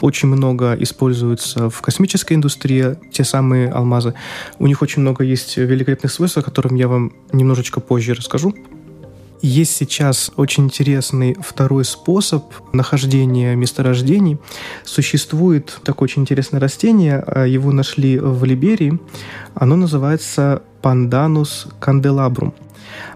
Очень 0.00 0.28
много 0.28 0.74
используются 0.80 1.68
в 1.68 1.82
космической 1.82 2.32
индустрии 2.32 2.96
те 3.12 3.22
самые 3.22 3.68
алмазы. 3.68 4.14
У 4.58 4.66
них 4.66 4.80
очень 4.80 5.02
много 5.02 5.22
есть 5.22 5.58
великолепных 5.58 6.10
свойств, 6.10 6.38
о 6.38 6.42
которых 6.42 6.72
я 6.72 6.88
вам 6.88 7.12
немножечко 7.32 7.80
позже 7.80 8.14
расскажу. 8.14 8.54
Есть 9.42 9.74
сейчас 9.74 10.30
очень 10.36 10.66
интересный 10.66 11.34
второй 11.34 11.84
способ 11.84 12.44
нахождения 12.72 13.56
месторождений. 13.56 14.38
Существует 14.84 15.80
такое 15.82 16.06
очень 16.06 16.22
интересное 16.22 16.60
растение, 16.60 17.18
а, 17.26 17.44
его 17.44 17.72
нашли 17.72 18.20
в 18.20 18.44
Либерии. 18.44 19.00
Оно 19.54 19.74
называется 19.74 20.62
Pandanus 20.80 21.66
candelabrum. 21.80 22.54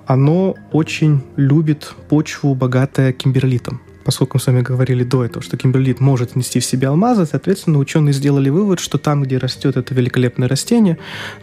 Оно 0.07 0.57
очень 0.73 1.23
любит 1.37 1.95
почву, 2.09 2.57
богатая 2.57 3.13
кимберлитом 3.13 3.81
поскольку 4.07 4.37
мы 4.37 4.41
с 4.41 4.47
вами 4.47 4.61
говорили 4.63 5.03
до 5.03 5.25
этого, 5.25 5.43
что 5.43 5.57
кимберлит 5.57 5.99
может 5.99 6.37
нести 6.37 6.61
в 6.61 6.65
себе 6.65 6.87
алмазы, 6.87 7.27
соответственно, 7.27 7.79
ученые 7.79 8.13
сделали 8.13 8.49
вывод, 8.51 8.79
что 8.79 8.99
там, 8.99 9.25
где 9.25 9.37
растет 9.37 9.77
это 9.77 9.95
великолепное 9.95 10.49
растение, 10.49 10.97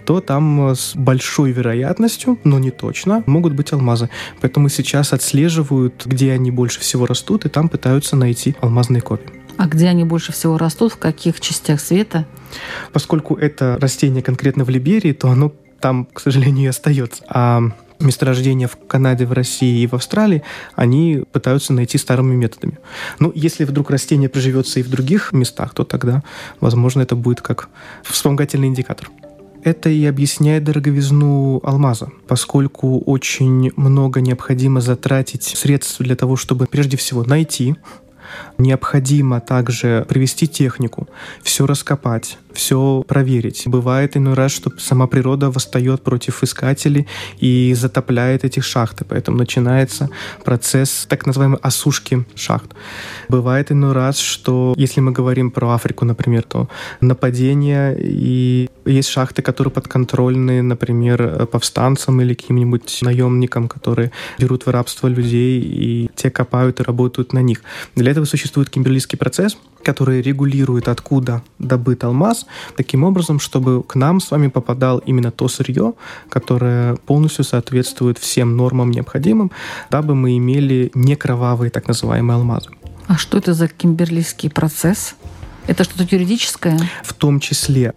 то 0.06 0.22
там 0.22 0.72
э, 0.72 0.76
с 0.76 0.94
большой 0.96 1.52
вероятностью, 1.52 2.40
но 2.46 2.60
не 2.60 2.72
точно, 2.72 3.22
могут 3.26 3.52
быть 3.52 3.74
алмазы. 3.74 4.10
Поэтому 4.40 4.70
сейчас 4.70 5.12
отслеживают, 5.12 6.04
где 6.06 6.32
они 6.32 6.52
больше 6.52 6.80
всего 6.80 7.06
растут, 7.06 7.46
и 7.46 7.50
там 7.50 7.68
пытаются 7.68 8.16
найти 8.16 8.56
алмазные 8.62 9.02
копии. 9.02 9.34
А 9.58 9.68
где 9.68 9.90
они 9.90 10.06
больше 10.06 10.32
всего 10.32 10.58
растут, 10.58 10.94
в 10.94 10.98
каких 10.98 11.42
частях 11.42 11.82
света? 11.82 12.26
Поскольку 12.94 13.36
это 13.36 13.78
растение 13.82 14.24
конкретно 14.24 14.64
в 14.64 14.70
Либерии, 14.70 15.12
то 15.12 15.30
оно 15.30 15.52
там, 15.82 16.06
к 16.06 16.22
сожалению, 16.22 16.64
и 16.64 16.68
остается. 16.68 17.26
А 17.28 17.62
месторождения 18.04 18.68
в 18.68 18.78
Канаде, 18.88 19.26
в 19.26 19.34
России 19.34 19.82
и 19.82 19.88
в 19.88 19.94
Австралии, 19.94 20.44
они 20.76 21.24
пытаются 21.32 21.74
найти 21.74 21.98
старыми 21.98 22.36
методами. 22.36 22.78
Но 23.20 23.32
если 23.34 23.66
вдруг 23.66 23.90
растение 23.90 24.30
приживется 24.30 24.80
и 24.80 24.84
в 24.84 24.90
других 24.90 25.32
местах, 25.32 25.74
то 25.74 25.84
тогда, 25.84 26.24
возможно, 26.60 27.02
это 27.02 27.16
будет 27.16 27.42
как 27.42 27.70
вспомогательный 28.04 28.68
индикатор. 28.68 29.10
Это 29.64 29.90
и 29.90 30.06
объясняет 30.06 30.66
дороговизну 30.66 31.62
алмаза, 31.64 32.10
поскольку 32.28 33.00
очень 33.00 33.72
много 33.78 34.20
необходимо 34.20 34.82
затратить 34.82 35.44
средств 35.44 36.00
для 36.00 36.18
того, 36.18 36.36
чтобы 36.36 36.66
прежде 36.66 36.98
всего 36.98 37.24
найти 37.24 37.76
Необходимо 38.58 39.42
также 39.42 40.06
привести 40.08 40.48
технику, 40.48 41.08
все 41.42 41.66
раскопать, 41.66 42.38
все 42.54 43.04
проверить. 43.08 43.64
Бывает 43.66 44.18
иной 44.18 44.34
раз, 44.34 44.52
что 44.52 44.72
сама 44.78 45.08
природа 45.08 45.50
восстает 45.50 46.02
против 46.02 46.44
искателей 46.44 47.08
и 47.40 47.74
затопляет 47.74 48.46
эти 48.46 48.60
шахты, 48.60 49.06
поэтому 49.06 49.38
начинается 49.38 50.10
процесс 50.44 51.06
так 51.10 51.26
называемой 51.26 51.60
осушки 51.62 52.26
шахт. 52.36 52.72
Бывает 53.30 53.72
иной 53.72 53.94
раз, 53.94 54.20
что 54.20 54.74
если 54.78 55.02
мы 55.02 55.12
говорим 55.12 55.52
про 55.52 55.74
Африку, 55.74 56.06
например, 56.06 56.44
то 56.44 56.70
нападения 57.02 57.96
и 57.98 58.70
есть 58.86 59.10
шахты, 59.10 59.42
которые 59.42 59.72
подконтрольны, 59.72 60.62
например, 60.62 61.48
повстанцам 61.48 62.22
или 62.22 62.34
каким-нибудь 62.34 63.00
наемникам, 63.02 63.68
которые 63.68 64.12
берут 64.38 64.66
в 64.66 64.70
рабство 64.70 65.08
людей 65.08 65.62
и 65.62 66.10
те 66.16 66.30
копают 66.30 66.80
и 66.80 66.84
работают 66.84 67.34
на 67.34 67.40
них. 67.40 67.62
Для 67.96 68.12
этого 68.12 68.26
существует 68.26 68.70
кимберлийский 68.70 69.18
процесс, 69.18 69.58
который 69.84 70.22
регулирует, 70.22 70.88
откуда 70.88 71.44
добыт 71.60 72.04
алмаз, 72.04 72.43
таким 72.76 73.04
образом, 73.04 73.40
чтобы 73.40 73.84
к 73.84 73.96
нам 73.96 74.20
с 74.20 74.32
вами 74.32 74.48
попадал 74.48 75.00
именно 75.00 75.32
то 75.32 75.48
сырье, 75.48 75.94
которое 76.30 76.96
полностью 76.96 77.44
соответствует 77.44 78.18
всем 78.18 78.58
нормам 78.58 78.92
необходимым, 78.92 79.52
дабы 79.90 80.16
мы 80.16 80.38
имели 80.38 80.92
не 80.94 81.16
кровавые 81.16 81.70
так 81.70 81.88
называемые 81.88 82.36
алмазы. 82.36 82.70
А 83.08 83.18
что 83.18 83.38
это 83.38 83.54
за 83.54 83.68
кимберлийский 83.68 84.50
процесс? 84.50 85.16
Это 85.68 85.84
что-то 85.84 86.04
юридическое? 86.16 86.80
В 87.04 87.14
том 87.14 87.40
числе 87.40 87.94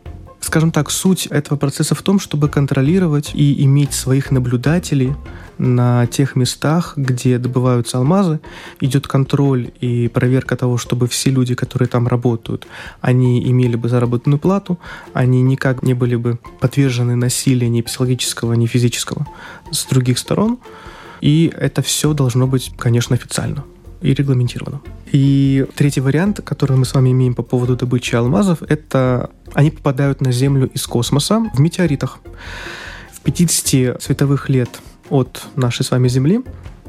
Скажем 0.46 0.70
так, 0.70 0.92
суть 0.92 1.26
этого 1.26 1.58
процесса 1.58 1.96
в 1.96 2.02
том, 2.02 2.20
чтобы 2.20 2.48
контролировать 2.48 3.32
и 3.34 3.64
иметь 3.64 3.92
своих 3.92 4.30
наблюдателей 4.30 5.16
на 5.58 6.06
тех 6.06 6.36
местах, 6.36 6.92
где 6.94 7.38
добываются 7.38 7.98
алмазы. 7.98 8.38
Идет 8.80 9.08
контроль 9.08 9.72
и 9.80 10.06
проверка 10.06 10.56
того, 10.56 10.78
чтобы 10.78 11.08
все 11.08 11.30
люди, 11.30 11.56
которые 11.56 11.88
там 11.88 12.06
работают, 12.06 12.68
они 13.00 13.42
имели 13.42 13.74
бы 13.74 13.88
заработную 13.88 14.38
плату, 14.38 14.78
они 15.12 15.42
никак 15.42 15.82
не 15.82 15.94
были 15.94 16.14
бы 16.14 16.38
подвержены 16.60 17.16
насилию 17.16 17.68
ни 17.68 17.82
психологического, 17.82 18.52
ни 18.52 18.66
физического 18.66 19.26
с 19.72 19.84
других 19.86 20.16
сторон. 20.16 20.58
И 21.20 21.52
это 21.56 21.82
все 21.82 22.12
должно 22.12 22.46
быть, 22.46 22.72
конечно, 22.78 23.16
официально 23.16 23.64
и 24.00 24.14
регламентировано. 24.14 24.80
И 25.12 25.66
третий 25.74 26.00
вариант, 26.00 26.40
который 26.44 26.76
мы 26.76 26.84
с 26.84 26.94
вами 26.94 27.10
имеем 27.10 27.34
по 27.34 27.42
поводу 27.42 27.76
добычи 27.76 28.14
алмазов, 28.14 28.62
это 28.62 29.30
они 29.54 29.70
попадают 29.70 30.20
на 30.20 30.32
Землю 30.32 30.70
из 30.74 30.86
космоса 30.86 31.50
в 31.54 31.60
метеоритах. 31.60 32.18
В 33.12 33.20
50 33.20 34.02
световых 34.02 34.48
лет 34.48 34.80
от 35.10 35.46
нашей 35.56 35.84
с 35.84 35.90
вами 35.90 36.08
Земли 36.08 36.42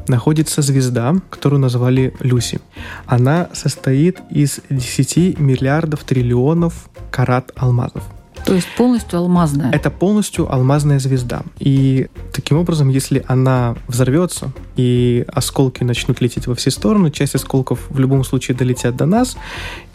находится 0.08 0.62
звезда, 0.62 1.16
которую 1.30 1.60
назвали 1.60 2.14
Люси. 2.20 2.60
Она 3.06 3.50
состоит 3.54 4.20
из 4.30 4.60
10 4.70 5.40
миллиардов 5.40 6.04
триллионов 6.04 6.90
карат 7.12 7.52
алмазов. 7.56 8.04
То 8.48 8.54
есть 8.54 8.68
полностью 8.78 9.20
алмазная? 9.20 9.72
Это 9.72 9.92
полностью 9.92 10.52
алмазная 10.52 11.00
звезда. 11.00 11.42
И 11.60 12.08
таким 12.32 12.58
образом, 12.58 12.88
если 12.88 13.26
она 13.28 13.76
взорвется 13.90 14.54
и 14.78 15.26
осколки 15.28 15.84
начнут 15.84 16.22
лететь 16.22 16.48
во 16.48 16.56
все 16.56 16.72
стороны, 16.72 17.12
часть 17.12 17.36
осколков 17.36 17.82
в 17.90 18.00
любом 18.00 18.24
случае 18.24 18.56
долетят 18.56 18.96
до 18.96 19.06
нас, 19.06 19.36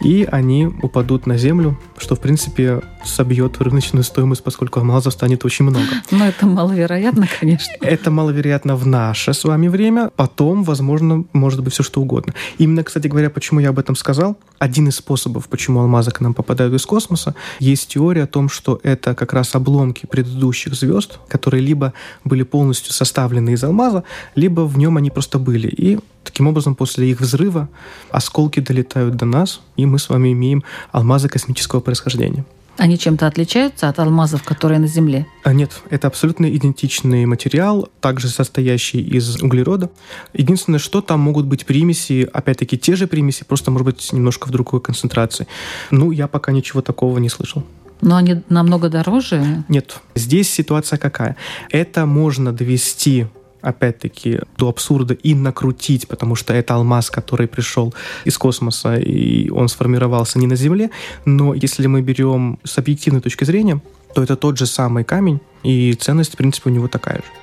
и 0.01 0.27
они 0.31 0.67
упадут 0.67 1.25
на 1.25 1.35
Землю, 1.35 1.79
что, 1.97 2.15
в 2.15 2.19
принципе, 2.19 2.81
собьет 3.03 3.59
рыночную 3.59 4.03
стоимость, 4.03 4.43
поскольку 4.43 4.79
алмазов 4.79 5.13
станет 5.13 5.43
очень 5.45 5.65
много. 5.65 5.87
Но 6.11 6.27
это 6.27 6.45
маловероятно, 6.45 7.27
конечно. 7.39 7.73
Это 7.81 8.11
маловероятно 8.11 8.75
в 8.75 8.85
наше 8.85 9.33
с 9.33 9.43
вами 9.43 9.67
время. 9.67 10.11
Потом, 10.15 10.63
возможно, 10.63 11.25
может 11.33 11.63
быть 11.63 11.73
все 11.73 11.81
что 11.81 12.01
угодно. 12.01 12.35
Именно, 12.59 12.83
кстати 12.83 13.07
говоря, 13.07 13.31
почему 13.31 13.61
я 13.61 13.69
об 13.69 13.79
этом 13.79 13.95
сказал, 13.95 14.37
один 14.59 14.89
из 14.89 14.97
способов, 14.97 15.47
почему 15.47 15.79
алмазы 15.79 16.11
к 16.11 16.21
нам 16.21 16.33
попадают 16.33 16.73
из 16.73 16.85
космоса, 16.85 17.33
есть 17.59 17.87
теория 17.87 18.23
о 18.23 18.27
том, 18.27 18.42
что 18.49 18.79
это 18.83 19.15
как 19.15 19.33
раз 19.33 19.55
обломки 19.55 20.05
предыдущих 20.05 20.73
звезд, 20.73 21.19
которые 21.27 21.61
либо 21.61 21.93
были 22.23 22.43
полностью 22.43 22.93
составлены 22.93 23.51
из 23.51 23.63
алмаза, 23.63 24.03
либо 24.35 24.61
в 24.61 24.77
нем 24.77 24.97
они 24.97 25.09
просто 25.09 25.39
были. 25.39 25.67
И 25.67 25.99
Таким 26.23 26.47
образом, 26.47 26.75
после 26.75 27.11
их 27.11 27.19
взрыва 27.19 27.69
осколки 28.09 28.59
долетают 28.59 29.15
до 29.15 29.25
нас, 29.25 29.61
и 29.75 29.85
мы 29.85 29.99
с 29.99 30.09
вами 30.09 30.31
имеем 30.31 30.63
алмазы 30.91 31.27
космического 31.27 31.79
происхождения. 31.79 32.45
Они 32.77 32.97
чем-то 32.97 33.27
отличаются 33.27 33.87
от 33.87 33.99
алмазов, 33.99 34.41
которые 34.41 34.79
на 34.79 34.87
Земле? 34.87 35.27
А 35.43 35.53
нет, 35.53 35.83
это 35.91 36.07
абсолютно 36.07 36.47
идентичный 36.55 37.27
материал, 37.27 37.87
также 37.99 38.29
состоящий 38.29 38.99
из 38.99 39.43
углерода. 39.43 39.91
Единственное, 40.33 40.79
что 40.79 41.01
там 41.01 41.19
могут 41.19 41.45
быть 41.45 41.67
примеси, 41.67 42.27
опять-таки 42.33 42.79
те 42.79 42.95
же 42.95 43.05
примеси, 43.05 43.43
просто, 43.43 43.69
может 43.69 43.85
быть, 43.85 44.11
немножко 44.11 44.47
в 44.47 44.51
другой 44.51 44.81
концентрации. 44.81 45.45
Ну, 45.91 46.09
я 46.09 46.27
пока 46.27 46.51
ничего 46.51 46.81
такого 46.81 47.19
не 47.19 47.29
слышал. 47.29 47.63
Но 48.03 48.17
они 48.17 48.41
намного 48.49 48.89
дороже? 48.89 49.63
Нет. 49.69 49.99
Здесь 50.15 50.51
ситуация 50.51 50.99
какая? 50.99 51.35
Это 51.71 52.05
можно 52.05 52.51
довести 52.51 53.27
опять-таки, 53.61 54.41
до 54.57 54.67
абсурда 54.67 55.13
и 55.13 55.33
накрутить, 55.33 56.09
потому 56.09 56.35
что 56.35 56.53
это 56.53 56.75
алмаз, 56.75 57.09
который 57.09 57.47
пришел 57.47 57.93
из 58.25 58.37
космоса, 58.37 58.97
и 58.97 59.49
он 59.49 59.69
сформировался 59.69 60.37
не 60.37 60.47
на 60.47 60.57
Земле. 60.57 60.89
Но 61.23 61.53
если 61.53 61.87
мы 61.87 62.01
берем 62.01 62.59
с 62.65 62.77
объективной 62.77 63.21
точки 63.21 63.45
зрения, 63.45 63.81
то 64.13 64.21
это 64.21 64.35
тот 64.35 64.57
же 64.57 64.65
самый 64.65 65.05
камень, 65.05 65.39
и 65.63 65.93
ценность, 65.93 66.33
в 66.33 66.37
принципе, 66.37 66.69
у 66.69 66.73
него 66.73 66.89
такая 66.89 67.17
же. 67.17 67.42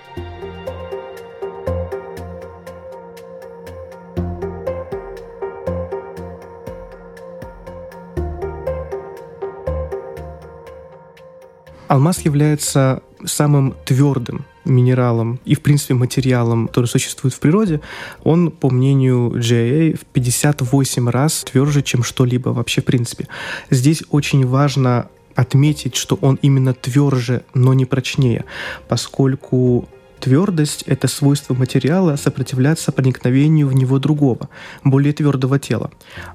Алмаз 11.91 12.21
является 12.21 13.03
самым 13.25 13.75
твердым 13.85 14.45
минералом 14.65 15.41
и, 15.45 15.57
в 15.57 15.61
принципе, 15.61 15.95
материалом, 15.95 16.69
который 16.69 16.87
существует 16.87 17.35
в 17.35 17.41
природе, 17.41 17.81
он, 18.23 18.53
по 18.53 18.71
мнению 18.71 19.33
GIA, 19.33 19.99
в 19.99 20.05
58 20.07 21.09
раз 21.09 21.43
тверже, 21.43 21.83
чем 21.83 22.05
что-либо 22.05 22.51
вообще 22.51 22.81
в 22.81 22.85
принципе. 22.85 23.27
Здесь 23.71 24.05
очень 24.11 24.47
важно 24.47 25.09
отметить, 25.35 25.97
что 25.97 26.17
он 26.21 26.39
именно 26.43 26.75
тверже, 26.75 27.43
но 27.55 27.75
не 27.75 27.87
прочнее, 27.87 28.45
поскольку 28.87 29.89
Твердость— 30.21 30.83
это 30.87 31.09
свойство 31.09 31.55
материала 31.55 32.17
сопротивляться 32.17 32.93
проникновению 32.93 33.69
в 33.69 33.75
него 33.75 33.99
другого, 33.99 34.49
более 34.85 35.13
твердого 35.13 35.59
тела. 35.59 35.91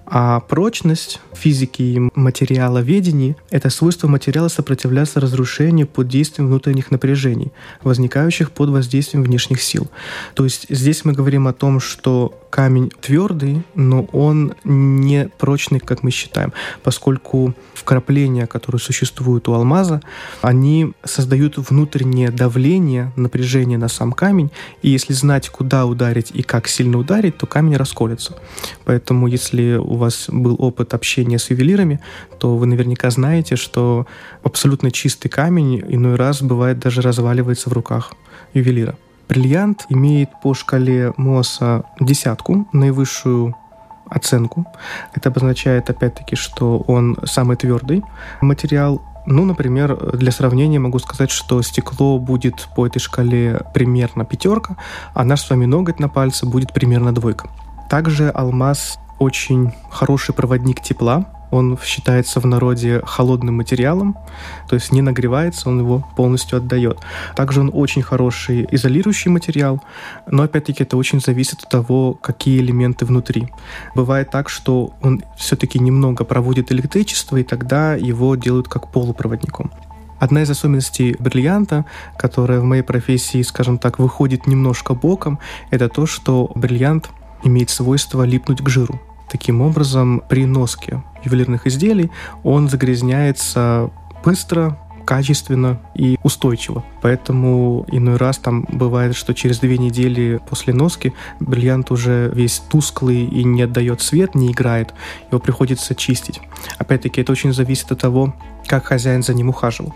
А 0.06 0.40
прочность 0.40 1.22
физики 1.34 1.82
и 1.82 2.00
материала 2.16 2.80
ведении— 2.80 3.36
это 3.52 3.70
свойство 3.70 4.08
материала 4.08 4.48
сопротивляться 4.48 5.20
разрушению 5.20 5.88
под 5.88 6.08
действием 6.08 6.48
внутренних 6.48 6.90
напряжений, 6.90 7.52
возникающих 7.84 8.52
под 8.52 8.70
воздействием 8.70 9.24
внешних 9.24 9.62
сил. 9.62 9.88
То 10.34 10.44
есть 10.44 10.66
здесь 10.70 11.06
мы 11.06 11.14
говорим 11.14 11.48
о 11.48 11.54
том, 11.54 11.80
что 11.80 12.34
камень 12.56 12.90
твердый, 13.02 13.64
но 13.76 14.04
он 14.14 14.54
не 14.64 15.28
прочный, 15.38 15.82
как 15.82 16.04
мы 16.04 16.12
считаем, 16.12 16.54
поскольку 16.84 17.54
вкрапления, 17.74 18.48
которые 18.48 18.80
существуют 18.80 19.50
у 19.50 19.54
алмаза, 19.54 20.00
они 20.42 20.94
создают 21.04 21.58
внутреннее 21.58 22.32
давление, 22.32 23.12
напряжение 23.18 23.78
на 23.78 23.90
сам 23.90 24.14
камень, 24.14 24.52
и 24.82 24.90
если 24.90 25.12
знать, 25.12 25.50
куда 25.50 25.86
ударить 25.86 26.32
и 26.34 26.44
как 26.44 26.70
сильно 26.70 26.98
ударить, 26.98 27.36
то 27.36 27.46
камень 27.46 27.76
расколется. 27.76 28.38
Поэтому, 28.86 29.28
если 29.28 29.76
у 29.76 29.96
вас 29.96 30.28
был 30.30 30.56
опыт 30.58 30.94
общения 30.94 31.40
с 31.40 31.50
ювелирами, 31.50 32.00
то 32.40 32.56
вы 32.56 32.68
наверняка 32.68 33.10
знаете, 33.10 33.58
что 33.58 34.08
абсолютно 34.44 34.92
чистый 34.92 35.28
камень 35.28 35.84
иной 35.90 36.16
раз 36.16 36.42
бывает 36.42 36.80
даже 36.80 37.02
разваливается 37.02 37.70
в 37.70 37.74
руках 37.74 38.14
ювелира. 38.54 38.96
Бриллиант 39.28 39.86
имеет 39.90 40.30
по 40.42 40.54
шкале 40.54 41.14
Мосса 41.18 41.84
десятку, 42.00 42.68
наивысшую 42.72 43.56
оценку. 44.10 44.66
Это 45.14 45.30
обозначает, 45.30 45.90
опять-таки, 45.90 46.36
что 46.36 46.80
он 46.88 47.18
самый 47.24 47.58
твердый 47.58 48.04
материал. 48.42 49.02
Ну, 49.26 49.46
например, 49.46 50.16
для 50.16 50.32
сравнения 50.32 50.78
могу 50.78 51.00
сказать, 51.00 51.32
что 51.32 51.62
стекло 51.64 52.20
будет 52.20 52.68
по 52.76 52.86
этой 52.86 53.00
шкале 53.00 53.62
примерно 53.74 54.24
пятерка, 54.24 54.78
а 55.16 55.24
наш 55.24 55.42
с 55.42 55.50
вами 55.50 55.66
ноготь 55.66 56.00
на 56.00 56.10
пальце 56.10 56.46
будет 56.46 56.74
примерно 56.74 57.14
двойка. 57.14 57.50
Также 57.90 58.30
алмаз 58.30 59.00
очень 59.18 59.74
хороший 59.90 60.36
проводник 60.36 60.82
тепла, 60.82 61.26
он 61.56 61.78
считается 61.84 62.40
в 62.40 62.46
народе 62.46 63.02
холодным 63.06 63.56
материалом, 63.56 64.18
то 64.68 64.76
есть 64.76 64.92
не 64.92 65.02
нагревается, 65.02 65.70
он 65.70 65.80
его 65.80 66.06
полностью 66.16 66.58
отдает. 66.58 67.00
Также 67.36 67.62
он 67.62 67.72
очень 67.74 68.02
хороший 68.02 68.68
изолирующий 68.72 69.32
материал, 69.32 69.82
но 70.30 70.44
опять-таки 70.44 70.84
это 70.84 70.98
очень 70.98 71.22
зависит 71.22 71.64
от 71.64 71.70
того, 71.70 72.14
какие 72.14 72.60
элементы 72.60 73.06
внутри. 73.06 73.48
Бывает 73.96 74.32
так, 74.32 74.50
что 74.50 74.94
он 75.02 75.24
все-таки 75.38 75.80
немного 75.80 76.26
проводит 76.26 76.72
электричество, 76.72 77.38
и 77.38 77.44
тогда 77.44 77.96
его 77.96 78.36
делают 78.36 78.68
как 78.68 78.92
полупроводником. 78.92 79.72
Одна 80.20 80.44
из 80.44 80.50
особенностей 80.50 81.16
бриллианта, 81.20 81.86
которая 82.18 82.60
в 82.60 82.64
моей 82.64 82.84
профессии, 82.84 83.42
скажем 83.44 83.78
так, 83.78 84.00
выходит 84.00 84.48
немножко 84.48 84.94
боком, 84.94 85.40
это 85.72 85.88
то, 85.88 86.06
что 86.06 86.52
бриллиант 86.56 87.10
имеет 87.44 87.70
свойство 87.70 88.24
липнуть 88.24 88.62
к 88.62 88.70
жиру. 88.70 89.00
Таким 89.30 89.62
образом, 89.62 90.22
при 90.30 90.46
носке 90.46 91.04
ювелирных 91.24 91.68
изделий 91.68 92.12
он 92.44 92.70
загрязняется 92.70 93.90
быстро, 94.24 94.78
качественно 95.06 95.80
и 95.94 96.18
устойчиво. 96.24 96.84
Поэтому 97.02 97.86
иной 97.90 98.18
раз 98.18 98.38
там 98.40 98.66
бывает, 98.68 99.16
что 99.16 99.34
через 99.34 99.60
две 99.60 99.78
недели 99.78 100.42
после 100.50 100.74
носки 100.74 101.14
бриллиант 101.40 101.92
уже 101.92 102.32
весь 102.34 102.60
тусклый 102.60 103.24
и 103.24 103.44
не 103.44 103.62
отдает 103.62 104.02
свет, 104.02 104.36
не 104.36 104.52
играет. 104.52 104.94
Его 105.30 105.40
приходится 105.40 105.96
чистить. 105.96 106.42
Опять-таки, 106.78 107.22
это 107.22 107.32
очень 107.32 107.54
зависит 107.54 107.92
от 107.92 108.00
того, 108.00 108.34
как 108.68 108.86
хозяин 108.86 109.22
за 109.22 109.34
ним 109.34 109.50
ухаживал. 109.50 109.94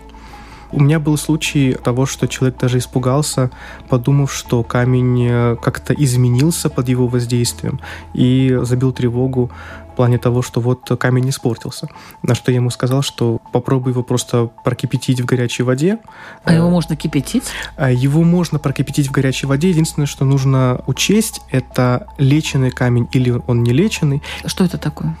У 0.72 0.80
меня 0.80 1.00
был 1.00 1.16
случай 1.16 1.72
того, 1.72 2.06
что 2.06 2.28
человек 2.28 2.58
даже 2.58 2.78
испугался, 2.78 3.50
подумав, 3.88 4.32
что 4.32 4.62
камень 4.62 5.26
э, 5.28 5.56
как-то 5.60 5.92
изменился 5.94 6.70
под 6.70 6.88
его 6.88 7.08
воздействием 7.08 7.80
и 8.14 8.56
забил 8.62 8.92
тревогу 8.92 9.50
в 9.92 9.96
плане 9.96 10.18
того, 10.18 10.42
что 10.42 10.60
вот 10.60 10.88
камень 10.98 11.28
испортился. 11.30 11.88
На 12.22 12.34
что 12.34 12.52
я 12.52 12.56
ему 12.56 12.70
сказал, 12.70 13.02
что 13.02 13.40
попробуй 13.52 13.92
его 13.92 14.02
просто 14.02 14.50
прокипятить 14.64 15.20
в 15.20 15.24
горячей 15.24 15.64
воде. 15.64 15.98
А 16.44 16.54
его 16.54 16.70
можно 16.70 16.94
кипятить? 16.94 17.44
А 17.76 17.90
его 17.90 18.22
можно 18.22 18.58
прокипятить 18.58 19.08
в 19.08 19.10
горячей 19.10 19.46
воде. 19.46 19.70
Единственное, 19.70 20.06
что 20.06 20.24
нужно 20.24 20.82
учесть, 20.86 21.40
это 21.50 22.06
леченый 22.18 22.70
камень 22.70 23.08
или 23.12 23.30
он 23.46 23.64
не 23.64 23.72
леченый. 23.72 24.22
Что 24.46 24.64
это 24.64 24.78
такое? 24.78 25.16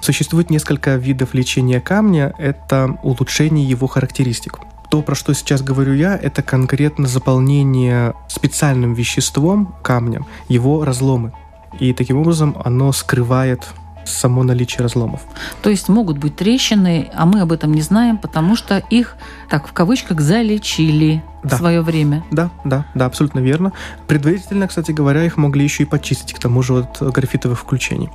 Существует 0.00 0.50
несколько 0.50 0.96
видов 0.96 1.34
лечения 1.34 1.80
камня. 1.80 2.32
Это 2.38 2.98
улучшение 3.02 3.68
его 3.68 3.86
характеристик. 3.86 4.60
То, 4.96 5.02
про 5.02 5.14
что 5.14 5.34
сейчас 5.34 5.60
говорю 5.60 5.92
я, 5.92 6.16
это 6.16 6.42
конкретно 6.42 7.06
заполнение 7.06 8.14
специальным 8.28 8.94
веществом 8.94 9.74
камня, 9.82 10.24
его 10.48 10.86
разломы. 10.86 11.34
И 11.78 11.92
таким 11.92 12.16
образом 12.16 12.56
оно 12.64 12.92
скрывает 12.92 13.66
само 14.06 14.42
наличие 14.42 14.82
разломов. 14.82 15.22
То 15.62 15.70
есть 15.70 15.88
могут 15.88 16.18
быть 16.18 16.36
трещины, 16.36 17.10
а 17.14 17.26
мы 17.26 17.40
об 17.40 17.52
этом 17.52 17.72
не 17.72 17.82
знаем, 17.82 18.18
потому 18.18 18.56
что 18.56 18.78
их, 18.90 19.16
так 19.48 19.66
в 19.68 19.72
кавычках, 19.72 20.20
залечили 20.20 21.22
да. 21.42 21.56
в 21.56 21.58
свое 21.58 21.82
время. 21.82 22.24
Да, 22.30 22.50
да, 22.64 22.86
да, 22.94 23.06
абсолютно 23.06 23.40
верно. 23.40 23.72
Предварительно, 24.06 24.68
кстати 24.68 24.92
говоря, 24.92 25.24
их 25.24 25.36
могли 25.36 25.64
еще 25.64 25.82
и 25.82 25.86
почистить, 25.86 26.32
к 26.32 26.38
тому 26.38 26.62
же 26.62 26.78
от 26.78 27.02
графитовых 27.12 27.58
включений. 27.58 28.10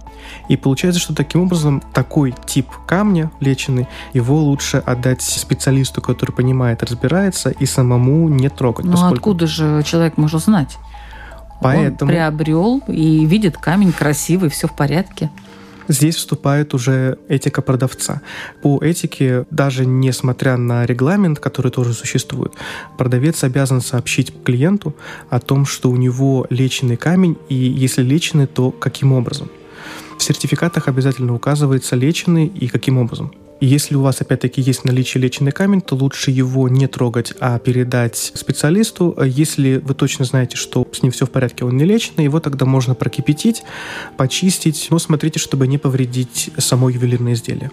И 0.47 0.57
получается, 0.57 0.99
что 0.99 1.13
таким 1.13 1.43
образом 1.43 1.81
такой 1.93 2.33
тип 2.45 2.67
камня 2.87 3.31
леченый, 3.39 3.87
его 4.13 4.37
лучше 4.37 4.77
отдать 4.77 5.21
специалисту, 5.21 6.01
который 6.01 6.31
понимает, 6.31 6.83
разбирается, 6.83 7.49
и 7.49 7.65
самому 7.65 8.29
не 8.29 8.49
трогать. 8.49 8.85
Ну 8.85 8.93
поскольку... 8.93 9.15
откуда 9.15 9.47
же 9.47 9.83
человек 9.83 10.17
может 10.17 10.43
знать? 10.43 10.77
Поэтому... 11.61 12.09
Он 12.09 12.15
приобрел 12.15 12.81
и 12.87 13.25
видит 13.25 13.57
камень 13.57 13.91
красивый, 13.91 14.49
все 14.49 14.67
в 14.67 14.73
порядке. 14.73 15.29
Здесь 15.91 16.15
вступает 16.15 16.73
уже 16.73 17.17
этика 17.27 17.61
продавца. 17.61 18.21
По 18.61 18.79
этике, 18.81 19.45
даже 19.51 19.85
несмотря 19.85 20.55
на 20.55 20.85
регламент, 20.85 21.39
который 21.39 21.69
тоже 21.69 21.93
существует, 21.93 22.53
продавец 22.97 23.43
обязан 23.43 23.81
сообщить 23.81 24.33
клиенту 24.45 24.95
о 25.29 25.41
том, 25.41 25.65
что 25.65 25.89
у 25.89 25.97
него 25.97 26.47
леченый 26.49 26.95
камень, 26.95 27.37
и 27.49 27.55
если 27.55 28.03
леченый, 28.03 28.47
то 28.47 28.71
каким 28.71 29.11
образом. 29.11 29.49
В 30.17 30.23
сертификатах 30.23 30.87
обязательно 30.87 31.35
указывается 31.35 31.97
леченый 31.97 32.47
и 32.47 32.69
каким 32.69 32.97
образом. 32.97 33.33
Если 33.63 33.93
у 33.93 34.01
вас, 34.01 34.19
опять-таки, 34.19 34.59
есть 34.59 34.85
наличие 34.85 35.21
лечебный 35.21 35.51
камень, 35.51 35.81
то 35.81 35.95
лучше 35.95 36.31
его 36.31 36.67
не 36.67 36.87
трогать, 36.87 37.31
а 37.39 37.59
передать 37.59 38.17
специалисту. 38.17 39.15
Если 39.23 39.77
вы 39.77 39.93
точно 39.93 40.25
знаете, 40.25 40.57
что 40.57 40.87
с 40.91 41.03
ним 41.03 41.11
все 41.11 41.27
в 41.27 41.29
порядке, 41.29 41.63
он 41.63 41.77
не 41.77 41.85
леченный, 41.85 42.23
его 42.23 42.39
тогда 42.39 42.65
можно 42.65 42.95
прокипятить, 42.95 43.61
почистить, 44.17 44.87
но 44.89 44.97
смотрите, 44.97 45.37
чтобы 45.37 45.67
не 45.67 45.77
повредить 45.77 46.49
само 46.57 46.89
ювелирное 46.89 47.33
изделие. 47.33 47.69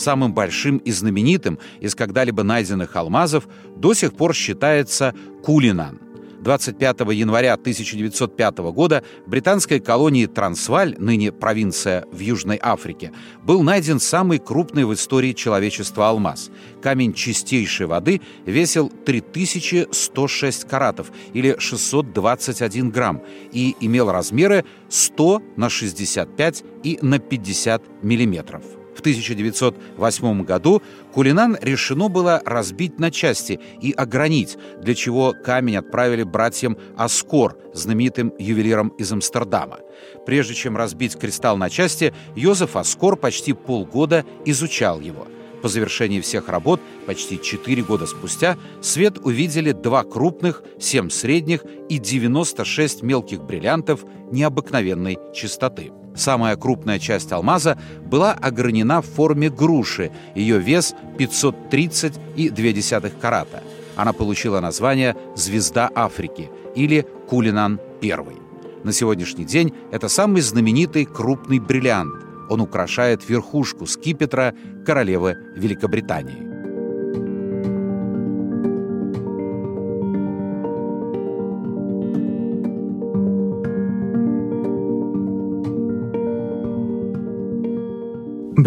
Самым 0.00 0.32
большим 0.32 0.78
и 0.78 0.92
знаменитым 0.92 1.58
из 1.78 1.94
когда-либо 1.94 2.42
найденных 2.42 2.96
алмазов 2.96 3.46
до 3.76 3.92
сих 3.92 4.14
пор 4.14 4.34
считается 4.34 5.14
Кулинан. 5.44 6.00
25 6.40 7.00
января 7.12 7.52
1905 7.52 8.58
года 8.72 9.04
в 9.26 9.28
британской 9.28 9.78
колонии 9.78 10.24
Трансваль, 10.24 10.96
ныне 10.98 11.32
провинция 11.32 12.06
в 12.10 12.18
Южной 12.18 12.58
Африке, 12.62 13.12
был 13.42 13.62
найден 13.62 14.00
самый 14.00 14.38
крупный 14.38 14.86
в 14.86 14.94
истории 14.94 15.34
человечества 15.34 16.08
алмаз. 16.08 16.50
Камень 16.80 17.12
чистейшей 17.12 17.84
воды 17.84 18.22
весил 18.46 18.90
3106 19.04 20.64
каратов 20.66 21.12
или 21.34 21.56
621 21.58 22.88
грамм 22.88 23.22
и 23.52 23.76
имел 23.80 24.10
размеры 24.10 24.64
100 24.88 25.42
на 25.56 25.68
65 25.68 26.64
и 26.84 26.98
на 27.02 27.18
50 27.18 28.02
миллиметров. 28.02 28.79
В 28.94 29.00
1908 29.00 30.44
году 30.44 30.82
Кулинан 31.12 31.56
решено 31.60 32.08
было 32.08 32.42
разбить 32.44 32.98
на 32.98 33.10
части 33.10 33.60
и 33.80 33.92
огранить, 33.92 34.56
для 34.82 34.94
чего 34.94 35.32
камень 35.32 35.76
отправили 35.76 36.22
братьям 36.22 36.76
Аскор, 36.96 37.56
знаменитым 37.72 38.32
ювелиром 38.38 38.88
из 38.98 39.10
Амстердама. 39.12 39.80
Прежде 40.26 40.54
чем 40.54 40.76
разбить 40.76 41.16
кристалл 41.16 41.56
на 41.56 41.70
части, 41.70 42.12
Йозеф 42.36 42.76
Аскор 42.76 43.16
почти 43.16 43.52
полгода 43.52 44.24
изучал 44.44 45.00
его– 45.00 45.26
по 45.60 45.68
завершении 45.68 46.20
всех 46.20 46.48
работ, 46.48 46.80
почти 47.06 47.40
4 47.40 47.82
года 47.82 48.06
спустя, 48.06 48.56
свет 48.80 49.18
увидели 49.18 49.72
два 49.72 50.04
крупных, 50.04 50.62
7 50.78 51.10
средних 51.10 51.64
и 51.88 51.98
96 51.98 53.02
мелких 53.02 53.42
бриллиантов 53.42 54.04
необыкновенной 54.30 55.18
чистоты. 55.34 55.92
Самая 56.14 56.56
крупная 56.56 56.98
часть 56.98 57.32
алмаза 57.32 57.78
была 58.04 58.32
огранена 58.32 59.00
в 59.00 59.06
форме 59.06 59.48
груши, 59.48 60.10
ее 60.34 60.58
вес 60.58 60.94
530,2 61.18 63.12
карата. 63.20 63.62
Она 63.96 64.12
получила 64.12 64.60
название 64.60 65.16
«Звезда 65.36 65.90
Африки» 65.94 66.50
или 66.74 67.06
«Кулинан-1». 67.28 68.50
На 68.84 68.92
сегодняшний 68.92 69.44
день 69.44 69.74
это 69.92 70.08
самый 70.08 70.40
знаменитый 70.40 71.04
крупный 71.04 71.58
бриллиант. 71.58 72.14
Он 72.48 72.60
украшает 72.60 73.28
верхушку 73.28 73.86
скипетра 73.86 74.54
королевы 74.86 75.36
Великобритании. 75.54 76.49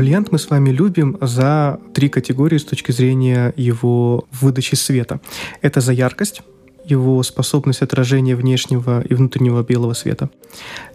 Бриллиант 0.04 0.34
мы 0.34 0.38
с 0.38 0.50
вами 0.50 0.70
любим 0.70 1.18
за 1.22 1.80
три 1.94 2.10
категории 2.10 2.58
с 2.58 2.66
точки 2.66 2.92
зрения 2.92 3.54
его 3.56 4.28
выдачи 4.34 4.76
света. 4.76 5.22
Это 5.62 5.80
за 5.80 5.94
яркость, 5.94 6.42
его 6.84 7.24
способность 7.24 7.82
отражения 7.82 8.36
внешнего 8.36 9.00
и 9.00 9.14
внутреннего 9.14 9.64
белого 9.64 9.94
света. 9.94 10.30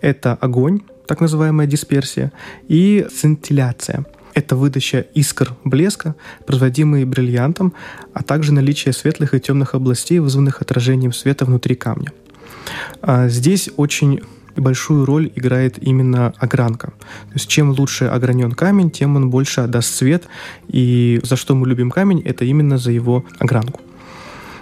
Это 0.03 0.35
огонь, 0.35 0.81
так 1.07 1.23
называемая 1.23 1.67
дисперсия, 1.67 2.33
и 2.69 3.07
сцинтилляция. 3.11 4.05
Это 4.35 4.57
выдача 4.57 5.07
искр 5.15 5.55
блеска, 5.65 6.15
производимые 6.45 7.07
бриллиантом, 7.07 7.73
а 8.13 8.23
также 8.23 8.53
наличие 8.53 8.93
светлых 8.93 9.33
и 9.33 9.41
темных 9.41 9.75
областей, 9.75 10.19
вызванных 10.19 10.61
отражением 10.61 11.15
света 11.15 11.47
внутри 11.47 11.77
камня. 11.77 12.13
А 13.01 13.29
здесь 13.29 13.71
очень 13.79 14.21
большую 14.61 15.05
роль 15.05 15.31
играет 15.35 15.79
именно 15.81 16.33
огранка. 16.39 16.89
То 17.29 17.35
есть 17.35 17.49
чем 17.49 17.71
лучше 17.71 18.07
огранен 18.07 18.53
камень, 18.53 18.91
тем 18.91 19.17
он 19.17 19.31
больше 19.31 19.61
отдаст 19.63 19.95
свет. 19.95 20.25
И 20.69 21.21
за 21.23 21.37
что 21.37 21.55
мы 21.55 21.67
любим 21.67 21.91
камень, 21.91 22.23
это 22.25 22.45
именно 22.45 22.79
за 22.79 22.91
его 22.91 23.25
огранку. 23.39 23.81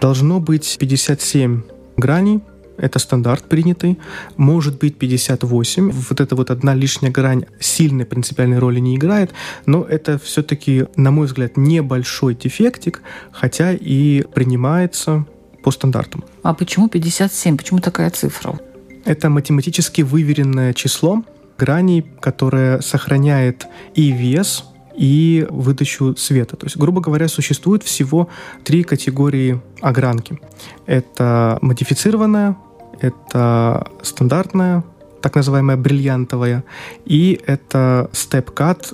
Должно 0.01 0.41
быть 0.41 0.77
57 0.79 1.63
граней, 1.97 2.41
это 2.79 2.99
стандарт 2.99 3.45
принятый. 3.45 3.99
Может 4.37 4.79
быть 4.79 4.99
58. 4.99 5.91
Вот 5.91 6.21
эта 6.21 6.37
вот 6.37 6.51
одна 6.51 6.75
лишняя 6.75 7.11
грань 7.11 7.45
сильной 7.61 8.05
принципиальной 8.05 8.59
роли 8.59 8.81
не 8.81 8.97
играет, 8.97 9.33
но 9.65 9.83
это 9.83 10.19
все-таки, 10.19 10.87
на 10.97 11.11
мой 11.11 11.27
взгляд, 11.27 11.57
небольшой 11.57 12.35
дефектик, 12.35 13.03
хотя 13.33 13.73
и 13.73 14.23
принимается 14.35 15.25
по 15.63 15.71
стандартам. 15.71 16.25
А 16.43 16.55
почему 16.55 16.89
57? 16.89 17.57
Почему 17.57 17.81
такая 17.81 18.11
цифра? 18.11 18.59
Это 19.07 19.31
математически 19.31 20.03
выверенное 20.03 20.75
число 20.75 21.23
граней, 21.57 22.05
которое 22.21 22.81
сохраняет 22.81 23.67
и 23.95 24.11
вес, 24.11 24.65
и 24.97 25.47
выдачу 25.49 26.17
света. 26.17 26.57
То 26.57 26.67
есть, 26.67 26.77
грубо 26.77 27.01
говоря, 27.01 27.29
существует 27.29 27.85
всего 27.85 28.29
три 28.65 28.83
категории 28.83 29.61
огранки. 29.81 30.41
Это 30.87 31.59
модифицированная, 31.63 32.57
это 33.01 33.87
стандартная, 34.03 34.83
так 35.23 35.37
называемая 35.37 35.77
бриллиантовая, 35.77 36.65
и 37.05 37.41
это 37.47 38.11
степ-кат, 38.13 38.93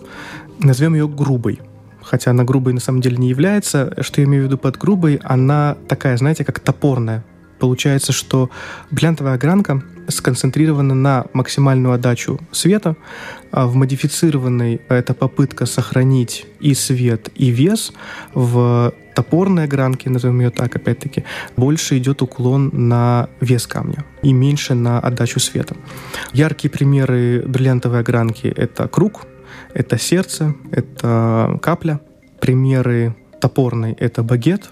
назовем 0.59 0.95
ее 0.95 1.09
грубой. 1.09 1.61
Хотя 2.03 2.33
она 2.33 2.45
грубой 2.45 2.75
на 2.75 2.81
самом 2.81 3.01
деле 3.01 3.17
не 3.17 3.31
является. 3.31 3.95
Что 4.03 4.21
я 4.21 4.27
имею 4.27 4.43
в 4.43 4.47
виду 4.47 4.59
под 4.59 4.77
грубой? 4.77 5.21
Она 5.23 5.77
такая, 5.89 6.17
знаете, 6.19 6.45
как 6.45 6.61
топорная. 6.61 7.25
Получается, 7.63 8.13
что 8.13 8.51
бриллиантовая 8.91 9.35
огранка 9.35 9.81
сконцентрирована 10.09 10.95
на 10.95 11.27
максимальную 11.33 11.95
отдачу 11.95 12.41
света. 12.51 12.97
А 13.53 13.69
в 13.69 13.77
модифицированной 13.77 14.81
это 14.89 15.15
попытка 15.15 15.65
сохранить 15.65 16.45
и 16.59 16.75
свет, 16.75 17.29
и 17.37 17.51
вес. 17.51 17.93
В 18.35 18.93
топорной 19.15 19.65
огранке, 19.65 20.11
назовем 20.11 20.41
ее 20.41 20.51
так, 20.51 20.75
опять-таки, 20.75 21.23
больше 21.57 21.99
идет 21.99 22.21
уклон 22.21 22.71
на 22.73 23.29
вес 23.41 23.69
камня 23.69 24.05
и 24.23 24.33
меньше 24.33 24.75
на 24.75 24.99
отдачу 24.99 25.39
света. 25.39 25.77
Яркие 26.33 26.69
примеры 26.69 27.45
бриллиантовой 27.47 28.01
огранки— 28.01 28.49
это 28.57 28.89
круг, 28.89 29.29
это 29.73 29.99
сердце, 29.99 30.57
это 30.73 31.61
капля. 31.63 32.01
Примеры 32.41 33.15
топорной— 33.41 33.93
это 34.01 34.25
багет, 34.25 34.69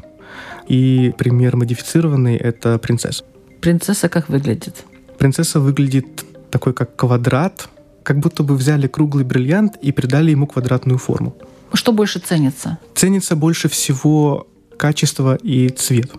и 0.70 1.12
пример 1.18 1.56
модифицированный— 1.56 2.36
это 2.50 2.78
принцесса. 2.78 3.24
Принцесса 3.60 4.08
как 4.08 4.28
выглядит? 4.28 4.84
Принцесса 5.18 5.58
выглядит 5.58 6.24
такой, 6.50 6.72
как 6.72 6.94
квадрат, 6.94 7.68
как 8.04 8.20
будто 8.20 8.44
бы 8.44 8.54
взяли 8.54 8.86
круглый 8.86 9.24
бриллиант 9.24 9.76
и 9.82 9.90
придали 9.90 10.30
ему 10.30 10.46
квадратную 10.46 10.98
форму. 10.98 11.34
Что 11.72 11.92
больше 11.92 12.20
ценится? 12.20 12.78
Ценится 12.94 13.34
больше 13.34 13.68
всего 13.68 14.46
качество 14.76 15.36
и 15.36 15.68
цвет 15.68 16.10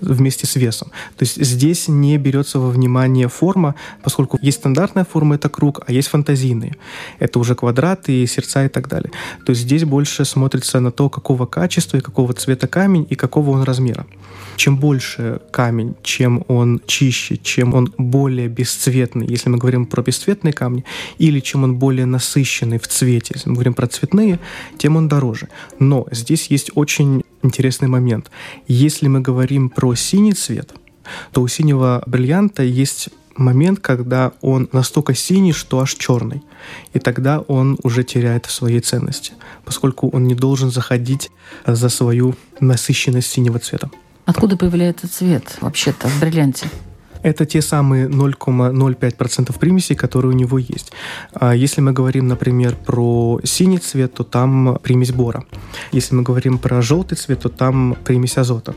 вместе 0.00 0.46
с 0.46 0.56
весом. 0.56 0.88
То 1.16 1.24
есть 1.24 1.42
здесь 1.42 1.88
не 1.88 2.18
берется 2.18 2.58
во 2.58 2.70
внимание 2.70 3.28
форма, 3.28 3.74
поскольку 4.02 4.38
есть 4.42 4.58
стандартная 4.58 5.04
форма, 5.04 5.36
это 5.36 5.48
круг, 5.48 5.80
а 5.86 5.92
есть 5.92 6.08
фантазийные. 6.08 6.76
Это 7.18 7.38
уже 7.38 7.54
квадраты, 7.54 8.26
сердца 8.26 8.64
и 8.64 8.68
так 8.68 8.88
далее. 8.88 9.10
То 9.44 9.50
есть 9.50 9.62
здесь 9.62 9.84
больше 9.84 10.24
смотрится 10.24 10.80
на 10.80 10.90
то, 10.90 11.08
какого 11.08 11.46
качества 11.46 11.98
и 11.98 12.00
какого 12.00 12.32
цвета 12.32 12.66
камень 12.66 13.06
и 13.08 13.14
какого 13.14 13.50
он 13.50 13.62
размера. 13.62 14.06
Чем 14.56 14.76
больше 14.76 15.40
камень, 15.50 15.94
чем 16.02 16.44
он 16.48 16.80
чище, 16.86 17.36
чем 17.36 17.74
он 17.74 17.92
более 17.98 18.48
бесцветный, 18.48 19.26
если 19.26 19.48
мы 19.48 19.58
говорим 19.58 19.86
про 19.86 20.02
бесцветные 20.02 20.52
камни, 20.52 20.84
или 21.18 21.40
чем 21.40 21.64
он 21.64 21.76
более 21.76 22.06
насыщенный 22.06 22.78
в 22.78 22.86
цвете, 22.86 23.34
если 23.34 23.48
мы 23.48 23.54
говорим 23.54 23.74
про 23.74 23.86
цветные, 23.86 24.38
тем 24.78 24.96
он 24.96 25.08
дороже. 25.08 25.48
Но 25.78 26.06
здесь 26.10 26.48
есть 26.48 26.70
очень 26.74 27.22
интересный 27.42 27.88
момент. 27.88 28.30
Если 28.66 29.08
мы 29.08 29.20
говорим 29.20 29.70
про 29.70 29.94
синий 29.94 30.32
цвет, 30.32 30.72
то 31.32 31.42
у 31.42 31.48
синего 31.48 32.02
бриллианта 32.06 32.62
есть 32.62 33.10
момент, 33.36 33.80
когда 33.80 34.32
он 34.40 34.68
настолько 34.72 35.14
синий, 35.14 35.52
что 35.52 35.80
аж 35.80 35.94
черный. 35.94 36.42
И 36.92 36.98
тогда 36.98 37.40
он 37.40 37.78
уже 37.82 38.04
теряет 38.04 38.46
в 38.46 38.52
своей 38.52 38.80
ценности, 38.80 39.32
поскольку 39.64 40.08
он 40.08 40.24
не 40.24 40.34
должен 40.34 40.70
заходить 40.70 41.30
за 41.66 41.88
свою 41.88 42.34
насыщенность 42.60 43.30
синего 43.30 43.58
цвета. 43.58 43.90
Откуда 44.24 44.56
появляется 44.56 45.08
цвет 45.08 45.56
вообще-то 45.60 46.08
в 46.08 46.20
бриллианте? 46.20 46.68
Это 47.22 47.46
те 47.46 47.62
самые 47.62 48.08
0,05% 48.08 49.58
примесей, 49.58 49.96
которые 49.96 50.32
у 50.32 50.36
него 50.36 50.58
есть. 50.58 50.92
А 51.32 51.54
если 51.54 51.80
мы 51.80 51.92
говорим, 51.92 52.26
например, 52.26 52.76
про 52.76 53.40
синий 53.44 53.78
цвет, 53.78 54.14
то 54.14 54.24
там 54.24 54.78
примесь 54.82 55.12
бора. 55.12 55.44
Если 55.92 56.14
мы 56.14 56.22
говорим 56.22 56.58
про 56.58 56.82
желтый 56.82 57.16
цвет, 57.16 57.40
то 57.40 57.48
там 57.48 57.96
примесь 58.04 58.38
азота. 58.38 58.74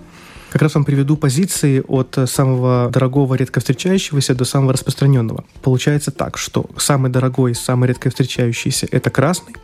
Как 0.51 0.61
раз 0.61 0.75
вам 0.75 0.85
приведу 0.85 1.17
позиции 1.17 1.83
от 1.85 2.17
самого 2.27 2.89
дорогого 2.89 3.35
редко 3.35 3.59
встречающегося 3.59 4.35
до 4.35 4.45
самого 4.45 4.71
распространенного. 4.71 5.43
Получается 5.61 6.11
так, 6.11 6.37
что 6.37 6.69
самый 6.77 7.11
дорогой, 7.11 7.55
самый 7.55 7.89
редко 7.89 8.09
встречающийся– 8.09 8.87
это 8.91 9.09
красный, 9.09 9.55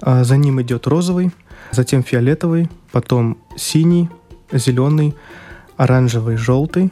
а 0.00 0.24
за 0.24 0.36
ним 0.36 0.60
идет 0.60 0.88
розовый, 0.88 1.30
затем 1.70 2.02
фиолетовый, 2.02 2.68
потом 2.90 3.38
синий, 3.56 4.08
зеленый, 4.52 5.14
оранжевый, 5.76 6.36
желтый, 6.36 6.90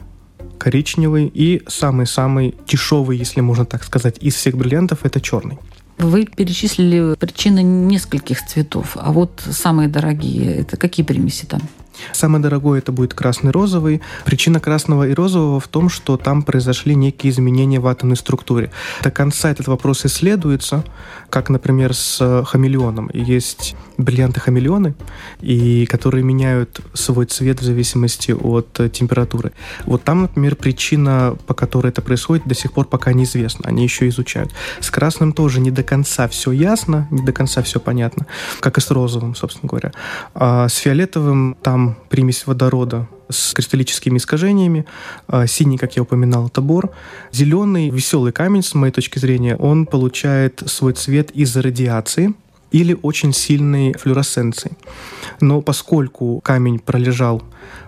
коричневый 0.59 1.31
и 1.33 1.63
самый-самый 1.67 2.53
дешевый, 2.67 3.17
если 3.17 3.41
можно 3.41 3.65
так 3.65 3.83
сказать, 3.83 4.17
из 4.21 4.35
всех 4.35 4.55
бриллиантов 4.55 4.99
это 5.03 5.19
черный. 5.19 5.57
Вы 5.97 6.25
перечислили 6.25 7.15
причины 7.15 7.61
нескольких 7.61 8.45
цветов, 8.45 8.95
а 8.95 9.11
вот 9.11 9.41
самые 9.49 9.89
дорогие, 9.89 10.55
это 10.55 10.77
какие 10.77 11.05
примеси 11.05 11.45
там? 11.45 11.61
Самое 12.11 12.41
дорогое 12.41 12.79
это 12.79 12.91
будет 12.91 13.13
красный 13.13 13.51
розовый. 13.51 14.01
Причина 14.25 14.59
красного 14.59 15.07
и 15.07 15.13
розового 15.13 15.59
в 15.59 15.67
том, 15.67 15.89
что 15.89 16.17
там 16.17 16.43
произошли 16.43 16.95
некие 16.95 17.31
изменения 17.31 17.79
в 17.79 17.87
атомной 17.87 18.17
структуре. 18.17 18.71
До 19.03 19.11
конца 19.11 19.49
этот 19.51 19.67
вопрос 19.67 20.05
исследуется, 20.05 20.83
как, 21.29 21.49
например, 21.49 21.93
с 21.93 22.43
хамелеоном. 22.45 23.09
Есть 23.13 23.75
бриллианты-хамелеоны, 23.97 24.95
и 25.41 25.85
которые 25.85 26.23
меняют 26.23 26.79
свой 26.93 27.25
цвет 27.25 27.61
в 27.61 27.63
зависимости 27.65 28.31
от 28.31 28.79
температуры. 28.91 29.51
Вот 29.85 30.03
там, 30.03 30.23
например, 30.23 30.55
причина, 30.55 31.37
по 31.47 31.53
которой 31.53 31.87
это 31.87 32.01
происходит, 32.01 32.47
до 32.47 32.55
сих 32.55 32.71
пор 32.71 32.85
пока 32.85 33.13
неизвестна. 33.13 33.67
Они 33.67 33.83
еще 33.83 34.07
изучают. 34.07 34.51
С 34.79 34.89
красным 34.89 35.33
тоже 35.33 35.59
не 35.59 35.71
до 35.71 35.83
конца 35.83 36.27
все 36.27 36.51
ясно, 36.51 37.07
не 37.11 37.21
до 37.21 37.33
конца 37.33 37.61
все 37.61 37.79
понятно, 37.79 38.25
как 38.59 38.77
и 38.77 38.81
с 38.81 38.89
розовым, 38.89 39.35
собственно 39.35 39.69
говоря. 39.69 39.91
А 40.33 40.67
с 40.67 40.75
фиолетовым 40.77 41.57
там 41.61 41.88
примесь 42.09 42.47
водорода 42.47 43.07
с 43.29 43.53
кристаллическими 43.53 44.17
искажениями. 44.17 44.85
А, 45.27 45.47
синий, 45.47 45.77
как 45.77 45.95
я 45.95 46.01
упоминал, 46.01 46.47
это 46.47 46.61
бор. 46.61 46.91
Зеленый, 47.31 47.89
веселый 47.89 48.31
камень, 48.31 48.63
с 48.63 48.73
моей 48.73 48.91
точки 48.91 49.19
зрения, 49.19 49.55
он 49.55 49.85
получает 49.85 50.63
свой 50.65 50.93
цвет 50.93 51.31
из-за 51.31 51.61
радиации 51.61 52.33
или 52.71 52.97
очень 53.01 53.33
сильной 53.33 53.93
флюоресценции. 53.93 54.71
Но 55.41 55.61
поскольку 55.61 56.39
камень 56.43 56.79
пролежал 56.79 57.43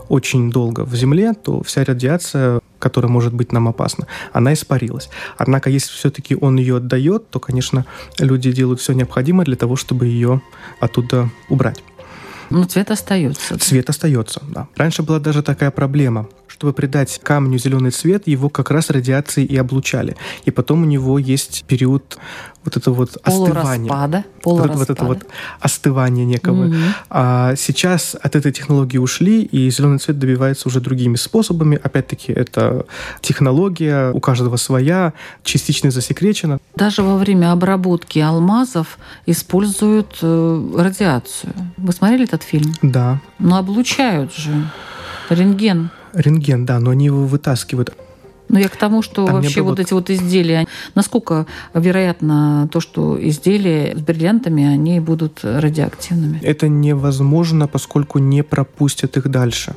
очень 0.10 0.52
долго 0.52 0.84
в 0.84 0.94
земле, 0.96 1.34
то 1.34 1.64
вся 1.64 1.84
радиация, 1.86 2.60
которая 2.80 3.10
может 3.10 3.34
быть 3.34 3.52
нам 3.52 3.68
опасна, 3.68 4.08
она 4.34 4.54
испарилась. 4.54 5.10
Однако, 5.38 5.70
если 5.70 5.92
все-таки 5.94 6.36
он 6.36 6.58
ее 6.58 6.78
отдает, 6.78 7.30
то, 7.30 7.40
конечно, 7.40 7.86
люди 8.20 8.52
делают 8.52 8.82
все 8.82 8.94
необходимое 8.94 9.46
для 9.46 9.56
того, 9.56 9.76
чтобы 9.76 10.08
ее 10.08 10.42
оттуда 10.80 11.30
убрать. 11.48 11.82
Но 12.52 12.66
цвет 12.66 12.92
остается. 12.92 13.58
Цвет 13.58 13.90
остается, 13.90 14.42
да. 14.48 14.68
Раньше 14.76 15.04
была 15.04 15.20
даже 15.20 15.42
такая 15.42 15.72
проблема. 15.72 16.28
Чтобы 16.52 16.74
придать 16.74 17.20
камню 17.24 17.58
зеленый 17.58 17.92
цвет, 17.92 18.28
его 18.28 18.50
как 18.50 18.72
раз 18.72 18.90
радиацией 18.90 19.48
и 19.48 19.56
облучали. 19.56 20.18
И 20.44 20.52
потом 20.52 20.82
у 20.82 20.86
него 20.86 21.18
есть 21.18 21.64
период 21.66 22.18
вот 22.66 22.76
это 22.76 22.92
вот 22.92 23.18
остывание. 23.24 23.90
Полураспада. 23.90 24.26
Вот, 24.44 24.76
вот 24.76 24.90
это 24.90 25.06
вот 25.06 25.26
остывание 25.62 26.26
некого. 26.26 26.66
Угу. 26.66 26.76
А 27.10 27.56
сейчас 27.56 28.18
от 28.22 28.36
этой 28.36 28.52
технологии 28.52 28.98
ушли, 28.98 29.44
и 29.44 29.70
зеленый 29.72 30.00
цвет 30.00 30.20
добивается 30.20 30.68
уже 30.68 30.82
другими 30.82 31.16
способами. 31.16 31.80
Опять-таки, 31.82 32.34
это 32.34 32.86
технология, 33.22 34.12
у 34.12 34.20
каждого 34.20 34.58
своя, 34.58 35.14
частично 35.44 35.90
засекречена. 35.90 36.60
Даже 36.76 37.02
во 37.02 37.18
время 37.18 37.54
обработки 37.54 38.20
алмазов 38.20 39.00
используют 39.26 40.18
э, 40.22 40.72
радиацию. 40.78 41.54
Вы 41.78 41.94
смотрели 41.94 42.26
этот 42.26 42.44
фильм? 42.44 42.74
Да. 42.82 43.22
Но 43.40 43.58
облучают 43.58 44.36
же. 44.36 44.70
Рентген. 45.30 45.90
Рентген, 46.14 46.66
да, 46.66 46.80
но 46.80 46.92
они 46.92 47.06
его 47.06 47.26
вытаскивают. 47.26 47.94
Но 48.52 48.60
я 48.60 48.68
к 48.68 48.76
тому, 48.76 49.02
что 49.02 49.26
Там 49.26 49.36
вообще 49.36 49.62
вот 49.62 49.80
эти 49.80 49.94
вот 49.94 50.10
изделия, 50.10 50.68
насколько 50.94 51.48
вероятно 51.74 52.68
то, 52.70 52.82
что 52.82 53.18
изделия 53.30 53.96
с 53.96 54.02
бриллиантами, 54.02 54.66
они 54.66 55.00
будут 55.00 55.40
радиоактивными? 55.44 56.40
Это 56.44 56.68
невозможно, 56.68 57.70
поскольку 57.70 58.20
не 58.20 58.44
пропустят 58.44 59.16
их 59.16 59.30
дальше. 59.30 59.74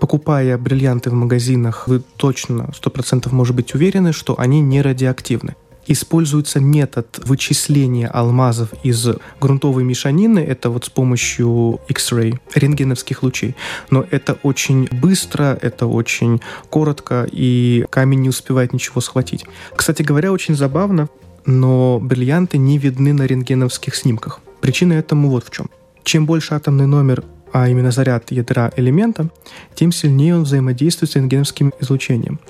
Покупая 0.00 0.56
бриллианты 0.56 1.10
в 1.10 1.14
магазинах, 1.14 1.86
вы 1.86 2.02
точно, 2.16 2.70
сто 2.74 2.88
процентов 2.88 3.32
может 3.32 3.54
быть 3.54 3.74
уверены, 3.74 4.14
что 4.14 4.38
они 4.38 4.60
не 4.60 4.80
радиоактивны 4.80 5.54
используется 5.86 6.60
метод 6.60 7.20
вычисления 7.24 8.08
алмазов 8.08 8.70
из 8.82 9.06
грунтовой 9.40 9.84
мешанины, 9.84 10.38
это 10.38 10.70
вот 10.70 10.84
с 10.86 10.90
помощью 10.90 11.80
X-ray, 11.88 12.38
рентгеновских 12.54 13.22
лучей. 13.22 13.54
Но 13.90 14.04
это 14.10 14.38
очень 14.42 14.88
быстро, 14.90 15.58
это 15.60 15.86
очень 15.86 16.40
коротко, 16.70 17.26
и 17.30 17.84
камень 17.90 18.20
не 18.22 18.28
успевает 18.28 18.72
ничего 18.72 19.00
схватить. 19.00 19.44
Кстати 19.74 20.02
говоря, 20.02 20.32
очень 20.32 20.56
забавно, 20.56 21.08
но 21.46 21.98
бриллианты 22.00 22.58
не 22.58 22.78
видны 22.78 23.12
на 23.12 23.22
рентгеновских 23.22 23.94
снимках. 23.94 24.40
Причина 24.60 24.94
этому 24.94 25.28
вот 25.28 25.44
в 25.44 25.50
чем. 25.50 25.68
Чем 26.04 26.26
больше 26.26 26.54
атомный 26.54 26.86
номер 26.86 27.24
а 27.54 27.68
именно 27.68 27.92
заряд 27.92 28.32
ядра 28.32 28.72
элемента, 28.76 29.28
тем 29.76 29.92
сильнее 29.92 30.34
он 30.34 30.42
взаимодействует 30.42 31.12
с 31.12 31.14
рентгеновским 31.14 31.72
излучением. 31.78 32.40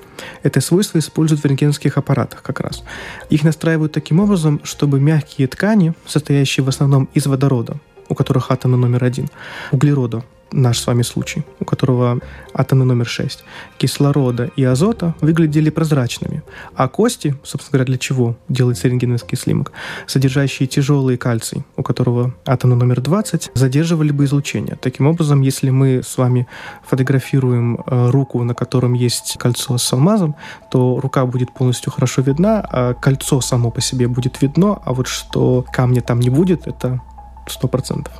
Это 0.43 0.63
свойство 0.63 0.99
используют 0.99 1.43
в 1.43 1.45
рентгеновских 1.45 1.99
аппаратах 1.99 2.43
как 2.43 2.61
раз. 2.61 2.83
Их 3.29 3.45
настраивают 3.45 3.93
таким 3.93 4.19
образом, 4.21 4.63
чтобы 4.65 4.99
мягкие 4.99 5.47
ткани, 5.47 5.93
состоящие 6.07 6.65
в 6.65 6.71
основном 6.71 7.11
из 7.13 7.27
водорода, 7.27 7.77
у 8.09 8.15
которых 8.15 8.51
атомы 8.51 8.79
номер 8.79 9.05
один, 9.05 9.29
углерода, 9.73 10.25
наш 10.55 10.79
с 10.79 10.87
вами 10.87 11.03
случай, 11.03 11.43
у 11.61 11.65
которого 11.65 12.21
атомы 12.55 12.85
номер 12.85 13.07
6, 13.07 13.45
кислорода 13.77 14.51
и 14.57 14.65
азота 14.65 15.15
выглядели 15.21 15.71
прозрачными, 15.71 16.43
а 16.75 16.89
кости, 16.89 17.35
собственно 17.43 17.73
говоря, 17.73 17.87
для 17.87 17.99
чего 17.99 18.37
делается 18.49 18.89
рентгеновский 18.89 19.37
снимок, 19.37 19.73
содержащие 20.07 20.69
тяжелый 20.69 21.17
кальций, 21.17 21.65
у 21.77 21.83
которого 21.83 22.35
атомы 22.47 22.77
номер 22.77 23.01
20, 23.01 23.51
задерживали 23.55 24.13
бы 24.13 24.25
излучение. 24.25 24.77
Таким 24.81 25.07
образом, 25.07 25.41
если 25.41 25.71
мы 25.71 26.03
с 26.03 26.17
вами 26.17 26.47
фотографируем 26.87 27.83
э, 27.87 28.11
руку, 28.11 28.43
на 28.45 28.55
котором 28.55 28.93
есть 28.93 29.37
кольцо 29.39 29.77
с 29.77 29.93
алмазом, 29.93 30.37
то 30.71 31.01
рука 31.01 31.27
будет 31.27 31.53
полностью 31.53 31.93
хорошо 31.93 32.23
видна, 32.23 32.65
а 32.71 32.95
кольцо 32.95 33.41
само 33.41 33.71
по 33.71 33.81
себе 33.81 34.07
будет 34.07 34.41
видно, 34.41 34.81
а 34.85 34.93
вот 34.93 35.09
что 35.09 35.65
камня 35.73 36.01
там 36.01 36.21
не 36.21 36.31
будет, 36.31 36.67
это 36.67 37.01
сто 37.49 37.67
процентов. 37.67 38.13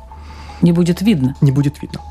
Не 0.61 0.71
будет 0.71 1.01
видно? 1.01 1.35
Не 1.41 1.51
будет 1.51 1.81
видно. 1.81 2.01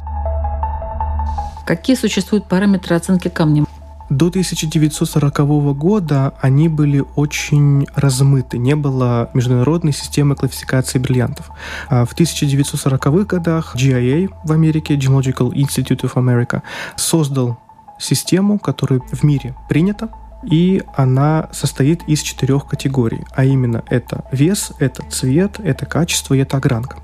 Какие 1.67 1.97
существуют 1.97 2.47
параметры 2.47 2.95
оценки 2.97 3.29
камня? 3.29 3.65
До 4.11 4.27
1940 4.27 5.39
года 5.77 6.35
они 6.41 6.69
были 6.69 7.03
очень 7.17 7.87
размыты, 7.95 8.59
не 8.59 8.77
было 8.77 9.31
международной 9.33 9.93
системы 9.93 10.37
классификации 10.37 10.99
бриллиантов. 10.99 11.51
А 11.89 12.05
в 12.05 12.15
1940-х 12.15 13.25
годах 13.25 13.75
GIA 13.75 14.31
в 14.45 14.53
Америке, 14.53 14.97
Geological 14.97 15.53
Institute 15.53 16.03
of 16.03 16.15
America, 16.15 16.63
создал 16.97 17.59
систему, 17.99 18.59
которая 18.59 19.01
в 19.01 19.23
мире 19.23 19.55
принята, 19.71 20.11
и 20.45 20.83
она 20.95 21.49
состоит 21.53 22.03
из 22.07 22.21
четырех 22.21 22.67
категорий, 22.67 23.25
а 23.35 23.47
именно 23.47 23.83
это 23.89 24.25
вес, 24.31 24.73
это 24.79 25.03
цвет, 25.11 25.59
это 25.59 25.87
качество 25.87 26.35
и 26.35 26.39
это 26.39 26.59
огранка. 26.59 26.99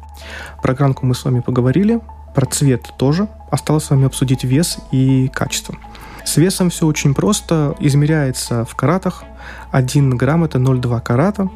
Про 0.63 0.73
огранку 0.73 1.07
мы 1.07 1.15
с 1.15 1.25
вами 1.25 1.41
поговорили, 1.41 2.01
про 2.35 2.47
цвет 2.47 2.93
тоже. 2.97 3.29
Осталось 3.51 3.85
с 3.85 3.91
вами 3.91 4.07
обсудить 4.07 4.45
вес 4.45 4.79
и 4.91 5.29
качество. 5.29 5.77
С 6.25 6.37
весом 6.37 6.71
все 6.71 6.87
очень 6.87 7.15
просто. 7.15 7.75
Измеряется 7.81 8.65
в 8.65 8.75
каратах. 8.75 9.25
1 9.73 10.17
грамм– 10.17 10.45
это 10.45 10.59
0,2 10.59 11.01
карата. 11.01 11.49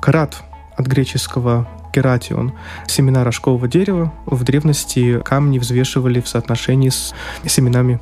Карат 0.00 0.42
от 0.76 0.86
греческого 0.86 1.68
кератион– 1.92 2.52
семена 2.86 3.24
рожкового 3.24 3.68
дерева. 3.68 4.12
В 4.26 4.42
древности 4.44 5.20
камни 5.20 5.58
взвешивали 5.58 6.20
в 6.20 6.28
соотношении 6.28 6.88
с 6.88 7.14
семенами 7.46 8.00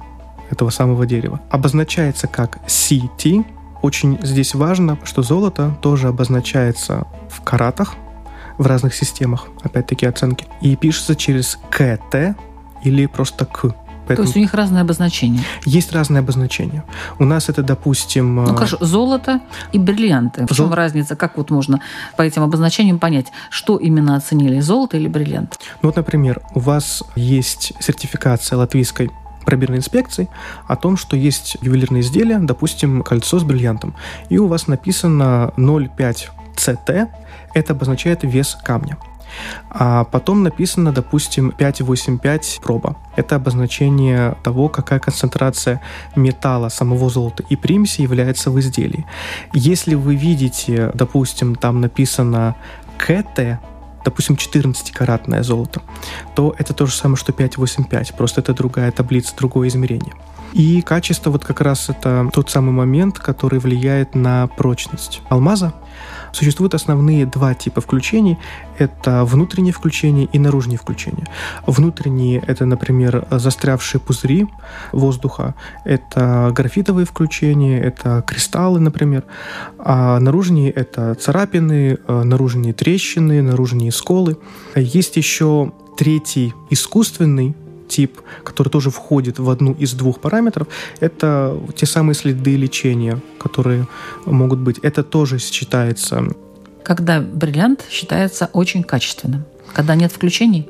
этого 0.50 0.70
самого 0.70 1.06
дерева. 1.06 1.40
Обозначается 1.50 2.26
как 2.28 2.58
CT. 2.66 3.44
Очень 3.82 4.18
здесь 4.22 4.54
важно, 4.54 4.98
что 5.04 5.22
золото 5.22 5.76
тоже 5.80 6.08
обозначается 6.08 7.06
в 7.28 7.40
каратах, 7.42 7.94
в 8.58 8.66
разных 8.66 8.94
системах, 8.94 9.46
опять-таки 9.62 10.06
оценки. 10.06 10.46
И 10.60 10.76
пишется 10.76 11.16
через 11.16 11.58
КТ 11.70 12.36
или 12.84 13.06
просто 13.06 13.44
К. 13.44 13.74
Поэтому 14.06 14.16
То 14.16 14.22
есть 14.22 14.36
у 14.36 14.40
них 14.40 14.54
разное 14.54 14.82
обозначение? 14.82 15.44
Есть 15.64 15.92
разное 15.92 16.20
обозначение. 16.20 16.82
У 17.20 17.24
нас 17.24 17.48
это, 17.48 17.62
допустим... 17.62 18.34
Ну, 18.34 18.54
хорошо, 18.54 18.78
золото 18.80 19.40
и 19.72 19.78
бриллианты. 19.78 20.44
В 20.46 20.52
Зол... 20.52 20.66
чем 20.66 20.74
разница? 20.74 21.14
Как 21.14 21.36
вот 21.36 21.50
можно 21.50 21.80
по 22.16 22.22
этим 22.22 22.42
обозначениям 22.42 22.98
понять, 22.98 23.26
что 23.48 23.76
именно 23.76 24.16
оценили, 24.16 24.58
золото 24.60 24.96
или 24.96 25.06
бриллиант? 25.06 25.58
Ну, 25.82 25.88
вот, 25.88 25.96
например, 25.96 26.40
у 26.54 26.58
вас 26.58 27.04
есть 27.14 27.74
сертификация 27.78 28.58
латвийской 28.58 29.10
пробирной 29.46 29.78
инспекции 29.78 30.28
о 30.66 30.76
том, 30.76 30.96
что 30.96 31.16
есть 31.16 31.56
ювелирные 31.60 32.02
изделия, 32.02 32.38
допустим, 32.38 33.02
кольцо 33.02 33.38
с 33.38 33.44
бриллиантом, 33.44 33.94
и 34.28 34.38
у 34.38 34.46
вас 34.46 34.66
написано 34.66 35.52
0,5 35.56 36.28
CT, 36.56 37.08
это 37.54 37.72
обозначает 37.72 38.22
вес 38.22 38.56
камня. 38.64 38.98
А 39.70 40.04
потом 40.04 40.42
написано, 40.42 40.92
допустим, 40.92 41.52
5,85 41.56 42.62
проба. 42.62 42.96
Это 43.16 43.36
обозначение 43.36 44.36
того, 44.42 44.68
какая 44.68 44.98
концентрация 44.98 45.80
металла, 46.16 46.68
самого 46.68 47.10
золота 47.10 47.42
и 47.48 47.56
примеси 47.56 48.02
является 48.02 48.50
в 48.50 48.60
изделии. 48.60 49.06
Если 49.52 49.94
вы 49.94 50.16
видите, 50.16 50.90
допустим, 50.94 51.54
там 51.54 51.80
написано 51.80 52.56
КТ, 52.98 53.58
допустим, 54.04 54.36
14-каратное 54.36 55.42
золото, 55.42 55.80
то 56.34 56.54
это 56.58 56.74
то 56.74 56.86
же 56.86 56.92
самое, 56.92 57.16
что 57.16 57.32
5,85, 57.32 58.16
просто 58.16 58.40
это 58.40 58.52
другая 58.52 58.90
таблица, 58.92 59.34
другое 59.36 59.68
измерение. 59.68 60.14
И 60.52 60.82
качество 60.82 61.30
вот 61.30 61.44
как 61.44 61.62
раз 61.62 61.88
это 61.88 62.28
тот 62.32 62.50
самый 62.50 62.72
момент, 62.72 63.18
который 63.18 63.58
влияет 63.58 64.14
на 64.14 64.46
прочность 64.48 65.22
алмаза. 65.30 65.72
Существуют 66.32 66.74
основные 66.74 67.26
два 67.26 67.54
типа 67.54 67.80
включений. 67.80 68.38
Это 68.78 69.24
внутреннее 69.24 69.72
включение 69.72 70.28
и 70.32 70.38
наружное 70.38 70.76
включение. 70.76 71.26
Внутренние— 71.66 72.42
это, 72.46 72.66
например, 72.66 73.26
застрявшие 73.30 74.00
пузыри 74.00 74.46
воздуха, 74.92 75.54
это 75.84 76.52
графитовые 76.54 77.06
включения, 77.06 77.80
это 77.80 78.24
кристаллы, 78.26 78.80
например. 78.80 79.24
А 79.78 80.18
наружные— 80.18 80.70
это 80.72 81.14
царапины, 81.14 81.98
э, 82.06 82.22
наружные 82.22 82.72
трещины, 82.72 83.42
наружные 83.42 83.92
сколы. 83.92 84.38
Есть 84.74 85.16
еще 85.16 85.72
третий 85.96 86.54
искусственный 86.70 87.54
тип, 87.96 88.20
который 88.44 88.68
тоже 88.68 88.90
входит 88.90 89.38
в 89.38 89.48
одну 89.50 89.72
из 89.74 89.92
двух 89.92 90.20
параметров, 90.20 90.68
это 91.00 91.58
те 91.76 91.86
самые 91.86 92.14
следы 92.14 92.56
лечения, 92.56 93.18
которые 93.38 93.86
могут 94.26 94.58
быть. 94.58 94.78
Это 94.82 95.02
тоже 95.02 95.38
считается... 95.38 96.24
Когда 96.84 97.20
бриллиант 97.20 97.84
считается 97.90 98.48
очень 98.52 98.82
качественным? 98.82 99.44
Когда 99.74 99.94
нет 99.94 100.12
включений? 100.12 100.68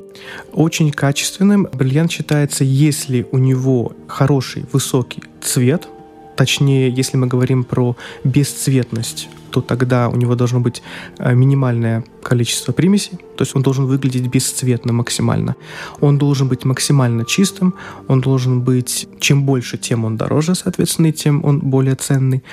Очень 0.53 0.91
качественным 0.91 1.67
бриллиант 1.73 2.11
считается, 2.11 2.63
если 2.63 3.25
у 3.31 3.37
него 3.37 3.93
хороший 4.07 4.65
высокий 4.71 5.23
цвет, 5.41 5.87
точнее, 6.35 6.89
если 6.89 7.17
мы 7.17 7.27
говорим 7.27 7.63
про 7.63 7.95
бесцветность 8.23 9.29
то 9.53 9.61
тогда 9.61 10.09
у 10.09 10.15
него 10.15 10.35
должно 10.35 10.59
быть 10.59 10.81
э, 11.19 11.35
минимальное 11.35 12.03
количество 12.23 12.73
примесей, 12.73 13.19
то 13.37 13.43
есть 13.43 13.55
он 13.55 13.61
должен 13.61 13.85
выглядеть 13.85 14.27
бесцветно 14.27 14.93
максимально. 14.93 15.55
Он 16.01 16.17
должен 16.17 16.47
быть 16.47 16.65
максимально 16.65 17.23
чистым, 17.23 17.75
он 18.07 18.21
должен 18.21 18.61
быть, 18.61 19.07
чем 19.19 19.43
больше, 19.43 19.77
тем 19.77 20.05
он 20.05 20.17
дороже, 20.17 20.55
соответственно, 20.55 21.07
и 21.07 21.11
тем 21.11 21.45
он 21.45 21.59
более 21.59 21.95
ценный. 21.95 22.43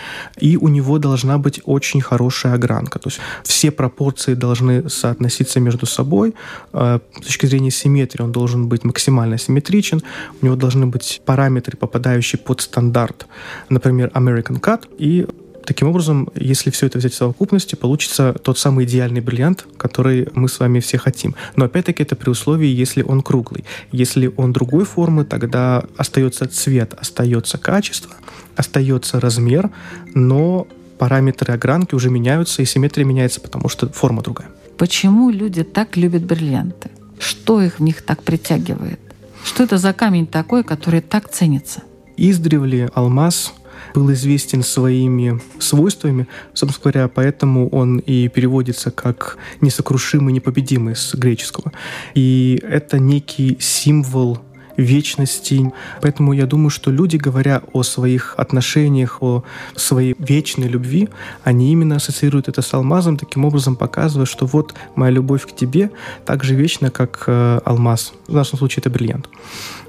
И 0.43 0.59
у 0.59 0.69
него 0.69 0.99
должна 0.99 1.39
быть 1.39 1.63
очень 1.65 2.03
хорошая 2.03 2.55
огранка, 2.55 2.99
то 2.99 3.09
есть 3.09 3.21
все 3.45 3.71
пропорции 3.71 4.35
должны 4.35 4.91
соотноситься 4.91 5.61
между 5.61 5.87
собой. 5.87 6.35
Э, 6.75 6.99
с 7.23 7.27
точки 7.27 7.47
зрения 7.47 7.71
симметрии 7.71 8.23
он 8.23 8.33
должен 8.33 8.69
быть 8.69 8.85
максимально 8.85 9.39
симметричен, 9.39 10.03
у 10.43 10.45
него 10.45 10.57
должны 10.57 10.87
быть 10.87 11.23
параметры, 11.25 11.79
попадающие 11.79 12.39
под 12.39 12.61
стандарт, 12.61 13.27
например, 13.71 14.11
American 14.15 14.61
Cut, 14.61 14.87
и 14.99 15.27
Таким 15.65 15.89
образом, 15.89 16.29
если 16.35 16.71
все 16.71 16.87
это 16.87 16.99
взять 16.99 17.13
в 17.13 17.17
совокупности, 17.17 17.75
получится 17.75 18.35
тот 18.43 18.59
самый 18.59 18.85
идеальный 18.85 19.21
бриллиант, 19.21 19.67
который 19.77 20.29
мы 20.35 20.49
с 20.49 20.59
вами 20.59 20.81
все 20.81 20.99
хотим. 20.99 21.35
Но 21.57 21.67
опять-таки 21.67 22.03
это 22.03 22.17
при 22.17 22.31
условии, 22.31 22.69
если 22.69 23.03
он 23.03 23.23
круглый. 23.23 23.65
Если 23.93 24.33
он 24.37 24.53
другой 24.53 24.85
формы, 24.85 25.25
тогда 25.25 25.85
остается 25.97 26.47
цвет, 26.47 26.95
остается 26.99 27.59
качество, 27.59 28.15
остается 28.57 29.21
размер, 29.21 29.71
но 30.15 30.67
параметры 30.99 31.55
огранки 31.55 31.95
уже 31.95 32.11
меняются, 32.11 32.63
и 32.63 32.65
симметрия 32.65 33.07
меняется, 33.07 33.41
потому 33.41 33.69
что 33.69 33.89
форма 33.89 34.23
другая. 34.23 34.49
Почему 34.77 35.31
люди 35.31 35.63
так 35.63 35.97
любят 35.97 36.25
бриллианты? 36.25 36.91
Что 37.19 37.61
их 37.63 37.79
в 37.79 37.83
них 37.83 38.03
так 38.03 38.23
притягивает? 38.23 38.99
Что 39.45 39.65
это 39.65 39.79
за 39.79 39.93
камень 39.93 40.27
такой, 40.27 40.65
который 40.65 41.01
так 41.01 41.31
ценится? 41.31 41.83
Издревле 42.17 42.91
алмаз 42.95 43.55
был 43.95 44.13
известен 44.13 44.63
своими 44.63 45.41
свойствами. 45.59 46.27
Собственно 46.55 46.93
говоря, 46.93 47.09
поэтому 47.09 47.69
он 47.69 47.99
и 47.99 48.29
переводится 48.29 48.91
как 48.91 49.39
«несокрушимый, 49.61 50.33
непобедимый» 50.33 50.97
с 50.97 51.15
греческого. 51.15 51.73
И 52.15 52.61
это 52.63 52.99
некий 52.99 53.57
символ 53.61 54.41
вечности. 54.81 55.73
Поэтому 56.01 56.33
я 56.33 56.47
думаю, 56.47 56.71
что 56.71 56.91
люди, 56.91 57.17
говоря 57.17 57.63
о 57.73 57.83
своих 57.83 58.35
отношениях, 58.37 59.23
о 59.23 59.45
своей 59.77 60.17
вечной 60.19 60.69
любви, 60.69 61.09
они 61.45 61.73
именно 61.73 61.97
ассоциируют 61.97 62.49
это 62.49 62.63
с 62.63 62.75
алмазом, 62.75 63.17
таким 63.17 63.45
образом 63.45 63.77
показывая, 63.77 64.27
что 64.27 64.47
вот 64.47 64.75
моя 64.97 65.13
любовь 65.13 65.47
к 65.47 65.55
тебе 65.55 65.91
так 66.25 66.45
же 66.45 66.55
вечна, 66.55 66.91
как 66.91 67.25
э, 67.27 67.61
алмаз. 67.65 68.13
В 68.27 68.35
нашем 68.35 68.59
случае 68.59 68.81
это 68.81 68.91
бриллиант. 68.91 69.29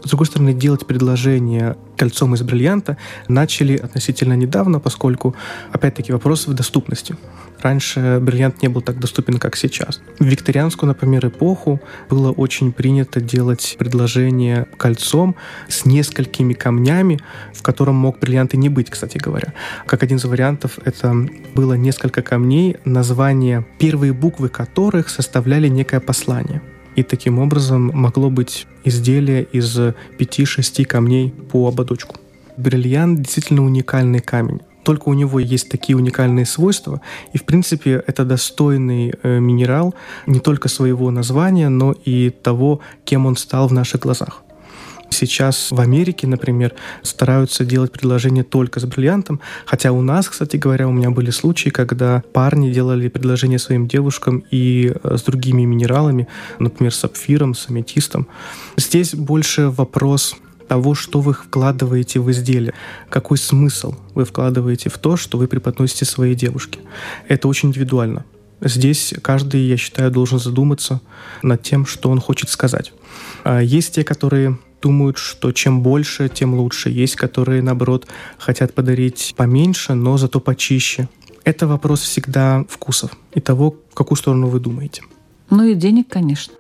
С 0.04 0.10
другой 0.10 0.26
стороны, 0.26 0.54
делать 0.54 0.86
предложение 0.88 1.78
кольцом 1.96 2.34
из 2.34 2.42
бриллианта 2.42 2.98
начали 3.28 3.78
относительно 3.78 4.34
недавно, 4.34 4.80
поскольку, 4.80 5.36
опять-таки, 5.72 6.12
вопрос 6.12 6.48
в 6.48 6.54
доступности. 6.54 7.16
Раньше 7.62 8.20
бриллиант 8.20 8.64
не 8.64 8.70
был 8.70 8.82
так 8.82 9.00
доступен, 9.00 9.38
как 9.38 9.56
сейчас. 9.56 10.02
В 10.18 10.26
викторианскую, 10.26 10.88
например, 10.88 11.28
эпоху 11.28 11.80
было 12.10 12.32
очень 12.32 12.72
принято 12.72 13.22
делать 13.22 13.76
предложение 13.78 14.66
кольцом 14.78 15.36
с 15.68 15.86
несколькими 15.86 16.54
камнями, 16.54 17.20
в 17.54 17.62
котором 17.62 17.96
мог 17.96 18.20
бриллиант 18.20 18.56
и 18.56 18.58
не 18.58 18.70
быть, 18.70 18.90
кстати 18.90 19.20
говоря. 19.20 19.54
Как 19.86 20.02
один 20.02 20.18
из 20.18 20.26
вариантов, 20.26 20.80
это 20.84 21.14
было 21.54 21.76
несколько 21.76 22.24
камней, 22.24 22.78
названия, 22.86 23.66
первые 23.78 24.14
буквы 24.14 24.50
которых 24.50 25.10
составляли 25.10 25.68
некое 25.68 26.00
послание. 26.00 26.64
И 26.96 27.04
таким 27.04 27.40
образом 27.40 27.92
могло 27.94 28.30
быть 28.30 28.68
изделие 28.84 29.44
из 29.44 29.78
5-6 29.78 30.86
камней 30.86 31.32
по 31.52 31.68
ободочку. 31.68 32.16
Бриллиант 32.58 33.22
действительно 33.22 33.64
уникальный 33.64 34.20
камень. 34.20 34.62
Только 34.84 35.10
у 35.10 35.14
него 35.14 35.40
есть 35.40 35.70
такие 35.70 35.96
уникальные 35.96 36.46
свойства, 36.46 37.02
и 37.34 37.38
в 37.38 37.44
принципе 37.44 38.04
это 38.08 38.26
достойный 38.26 39.14
э, 39.22 39.40
минерал 39.40 39.94
не 40.26 40.40
только 40.40 40.70
своего 40.70 41.12
названия, 41.12 41.70
но 41.70 41.92
и 41.92 42.32
того, 42.32 42.80
кем 43.06 43.26
он 43.28 43.36
стал 43.36 43.68
в 43.68 43.74
наших 43.74 44.02
глазах. 44.02 44.44
Сейчас 45.12 45.72
в 45.72 45.80
Америке, 45.80 46.26
например, 46.26 46.74
стараются 47.04 47.66
делать 47.66 47.92
предложение 47.92 48.46
только 48.46 48.80
с 48.80 48.86
бриллиантом, 48.86 49.42
хотя 49.66 49.92
у 49.92 50.02
нас, 50.02 50.30
кстати 50.30 50.56
говоря, 50.56 50.88
у 50.88 50.92
меня 50.92 51.12
были 51.12 51.32
случаи, 51.32 51.70
когда 51.70 52.24
парни 52.34 52.72
делали 52.72 53.10
предложение 53.10 53.60
своим 53.60 53.88
девушкам 53.88 54.44
и 54.52 54.94
э, 55.04 55.18
с 55.18 55.24
другими 55.24 55.64
минералами, 55.64 56.28
например, 56.60 56.94
сапфиром, 56.94 57.56
с 57.56 57.70
аметистом. 57.70 58.28
Здесь 58.78 59.14
больше 59.14 59.70
вопрос 59.70 60.36
того, 60.70 60.96
что 60.96 61.20
вы 61.20 61.34
вкладываете 61.34 62.22
в 62.22 62.32
изделие, 62.32 62.74
какой 63.10 63.38
смысл 63.38 63.96
вы 64.16 64.24
вкладываете 64.24 64.90
в 64.90 64.98
то, 64.98 65.18
что 65.18 65.38
вы 65.38 65.48
преподносите 65.48 66.06
своей 66.06 66.36
девушке. 66.36 66.80
Это 67.28 67.50
очень 67.50 67.70
индивидуально. 67.70 68.24
Здесь 68.62 69.14
каждый, 69.22 69.62
я 69.64 69.76
считаю, 69.76 70.10
должен 70.12 70.40
задуматься 70.40 71.02
над 71.42 71.62
тем, 71.64 71.86
что 71.86 72.10
он 72.10 72.22
хочет 72.22 72.50
сказать. 72.50 72.94
А 73.44 73.60
есть 73.60 73.96
те, 73.96 74.06
которые 74.06 74.58
думают, 74.82 75.18
что 75.18 75.52
чем 75.52 75.82
больше, 75.82 76.30
тем 76.30 76.54
лучше. 76.56 76.90
Есть, 76.90 77.16
которые, 77.16 77.62
наоборот, 77.62 78.08
хотят 78.38 78.74
подарить 78.74 79.34
поменьше, 79.38 79.94
но 79.94 80.18
зато 80.18 80.40
почище. 80.40 81.08
Это 81.44 81.68
вопрос 81.68 82.02
всегда 82.02 82.66
вкусов 82.70 83.12
и 83.34 83.40
того, 83.40 83.76
в 83.92 83.96
какую 83.96 84.18
сторону 84.18 84.48
вы 84.48 84.60
думаете. 84.60 85.04
Ну 85.50 85.64
и 85.64 85.76
денег, 85.76 86.08
конечно. 86.10 86.54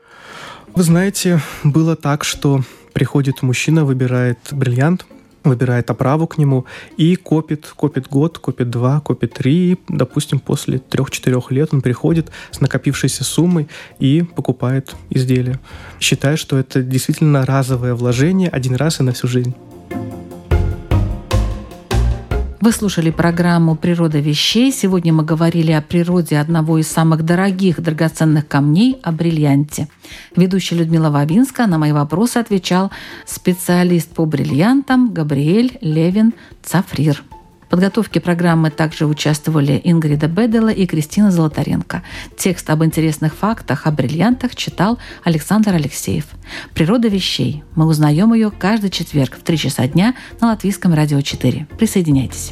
Вы 0.74 0.84
знаете, 0.84 1.41
было 1.63 1.95
так, 1.95 2.24
что 2.24 2.61
приходит 2.93 3.41
мужчина, 3.41 3.86
выбирает 3.86 4.39
бриллиант, 4.51 5.05
выбирает 5.43 5.89
оправу 5.89 6.27
к 6.27 6.37
нему 6.37 6.65
и 6.97 7.15
копит, 7.15 7.67
копит 7.75 8.07
год, 8.07 8.37
копит 8.39 8.69
два, 8.69 8.99
копит 8.99 9.33
три. 9.33 9.77
Допустим, 9.87 10.39
после 10.39 10.79
трех-четырех 10.79 11.51
лет 11.51 11.69
он 11.73 11.81
приходит 11.81 12.31
с 12.51 12.61
накопившейся 12.61 13.23
суммой 13.23 13.67
и 13.99 14.23
покупает 14.23 14.95
изделие. 15.09 15.59
Считая, 15.99 16.35
что 16.35 16.57
это 16.57 16.81
действительно 16.81 17.45
разовое 17.45 17.95
вложение 17.95 18.49
один 18.49 18.75
раз 18.75 18.99
и 18.99 19.03
на 19.03 19.13
всю 19.13 19.27
жизнь. 19.27 19.55
Вы 22.62 22.72
слушали 22.74 23.09
программу 23.09 23.76
«Природа 23.76 24.20
вещей». 24.20 24.72
Сегодня 24.72 25.12
мы 25.12 25.24
говорили 25.24 25.72
о 25.72 25.82
природе 25.82 26.38
одного 26.38 26.78
из 26.78 26.88
самых 26.88 27.26
дорогих 27.26 27.82
драгоценных 27.82 28.47
камней– 28.47 28.99
о 29.03 29.12
бриллианте. 29.12 29.88
Ведущая 30.36 30.76
Людмила 30.76 31.09
Вавинска 31.09 31.66
на 31.66 31.80
мои 31.80 31.91
вопросы 31.91 32.38
отвечал 32.38 32.91
специалист 33.26 34.09
по 34.09 34.28
бриллиантам 34.28 35.12
Габриэль 35.12 35.80
Левин 35.82 36.36
Цафрир. 36.62 37.24
Подготовке 37.72 38.19
программы 38.19 38.69
также 38.69 39.05
участвовали 39.05 39.80
Ингрида 39.86 40.28
Бедела 40.28 40.67
и 40.67 40.86
Кристина 40.86 41.32
Золотаренко. 41.32 42.03
Текст 42.38 42.69
об 42.69 42.84
интересных 42.84 43.34
фактах 43.34 43.88
о 43.88 43.91
бриллиантах 43.91 44.57
читал 44.57 44.99
Александр 45.24 45.76
Алексеев. 45.76 46.26
«Природа 46.74 47.07
вещей». 47.07 47.63
Мы 47.76 47.88
узнаем 47.88 48.34
ее 48.34 48.51
каждый 48.51 48.89
четверг 48.89 49.38
в 49.38 49.43
3 49.43 49.57
часа 49.57 49.88
дня 49.88 50.15
на 50.41 50.49
Латвийском 50.49 50.93
радио 50.93 51.22
4. 51.22 51.67
Присоединяйтесь. 51.78 52.51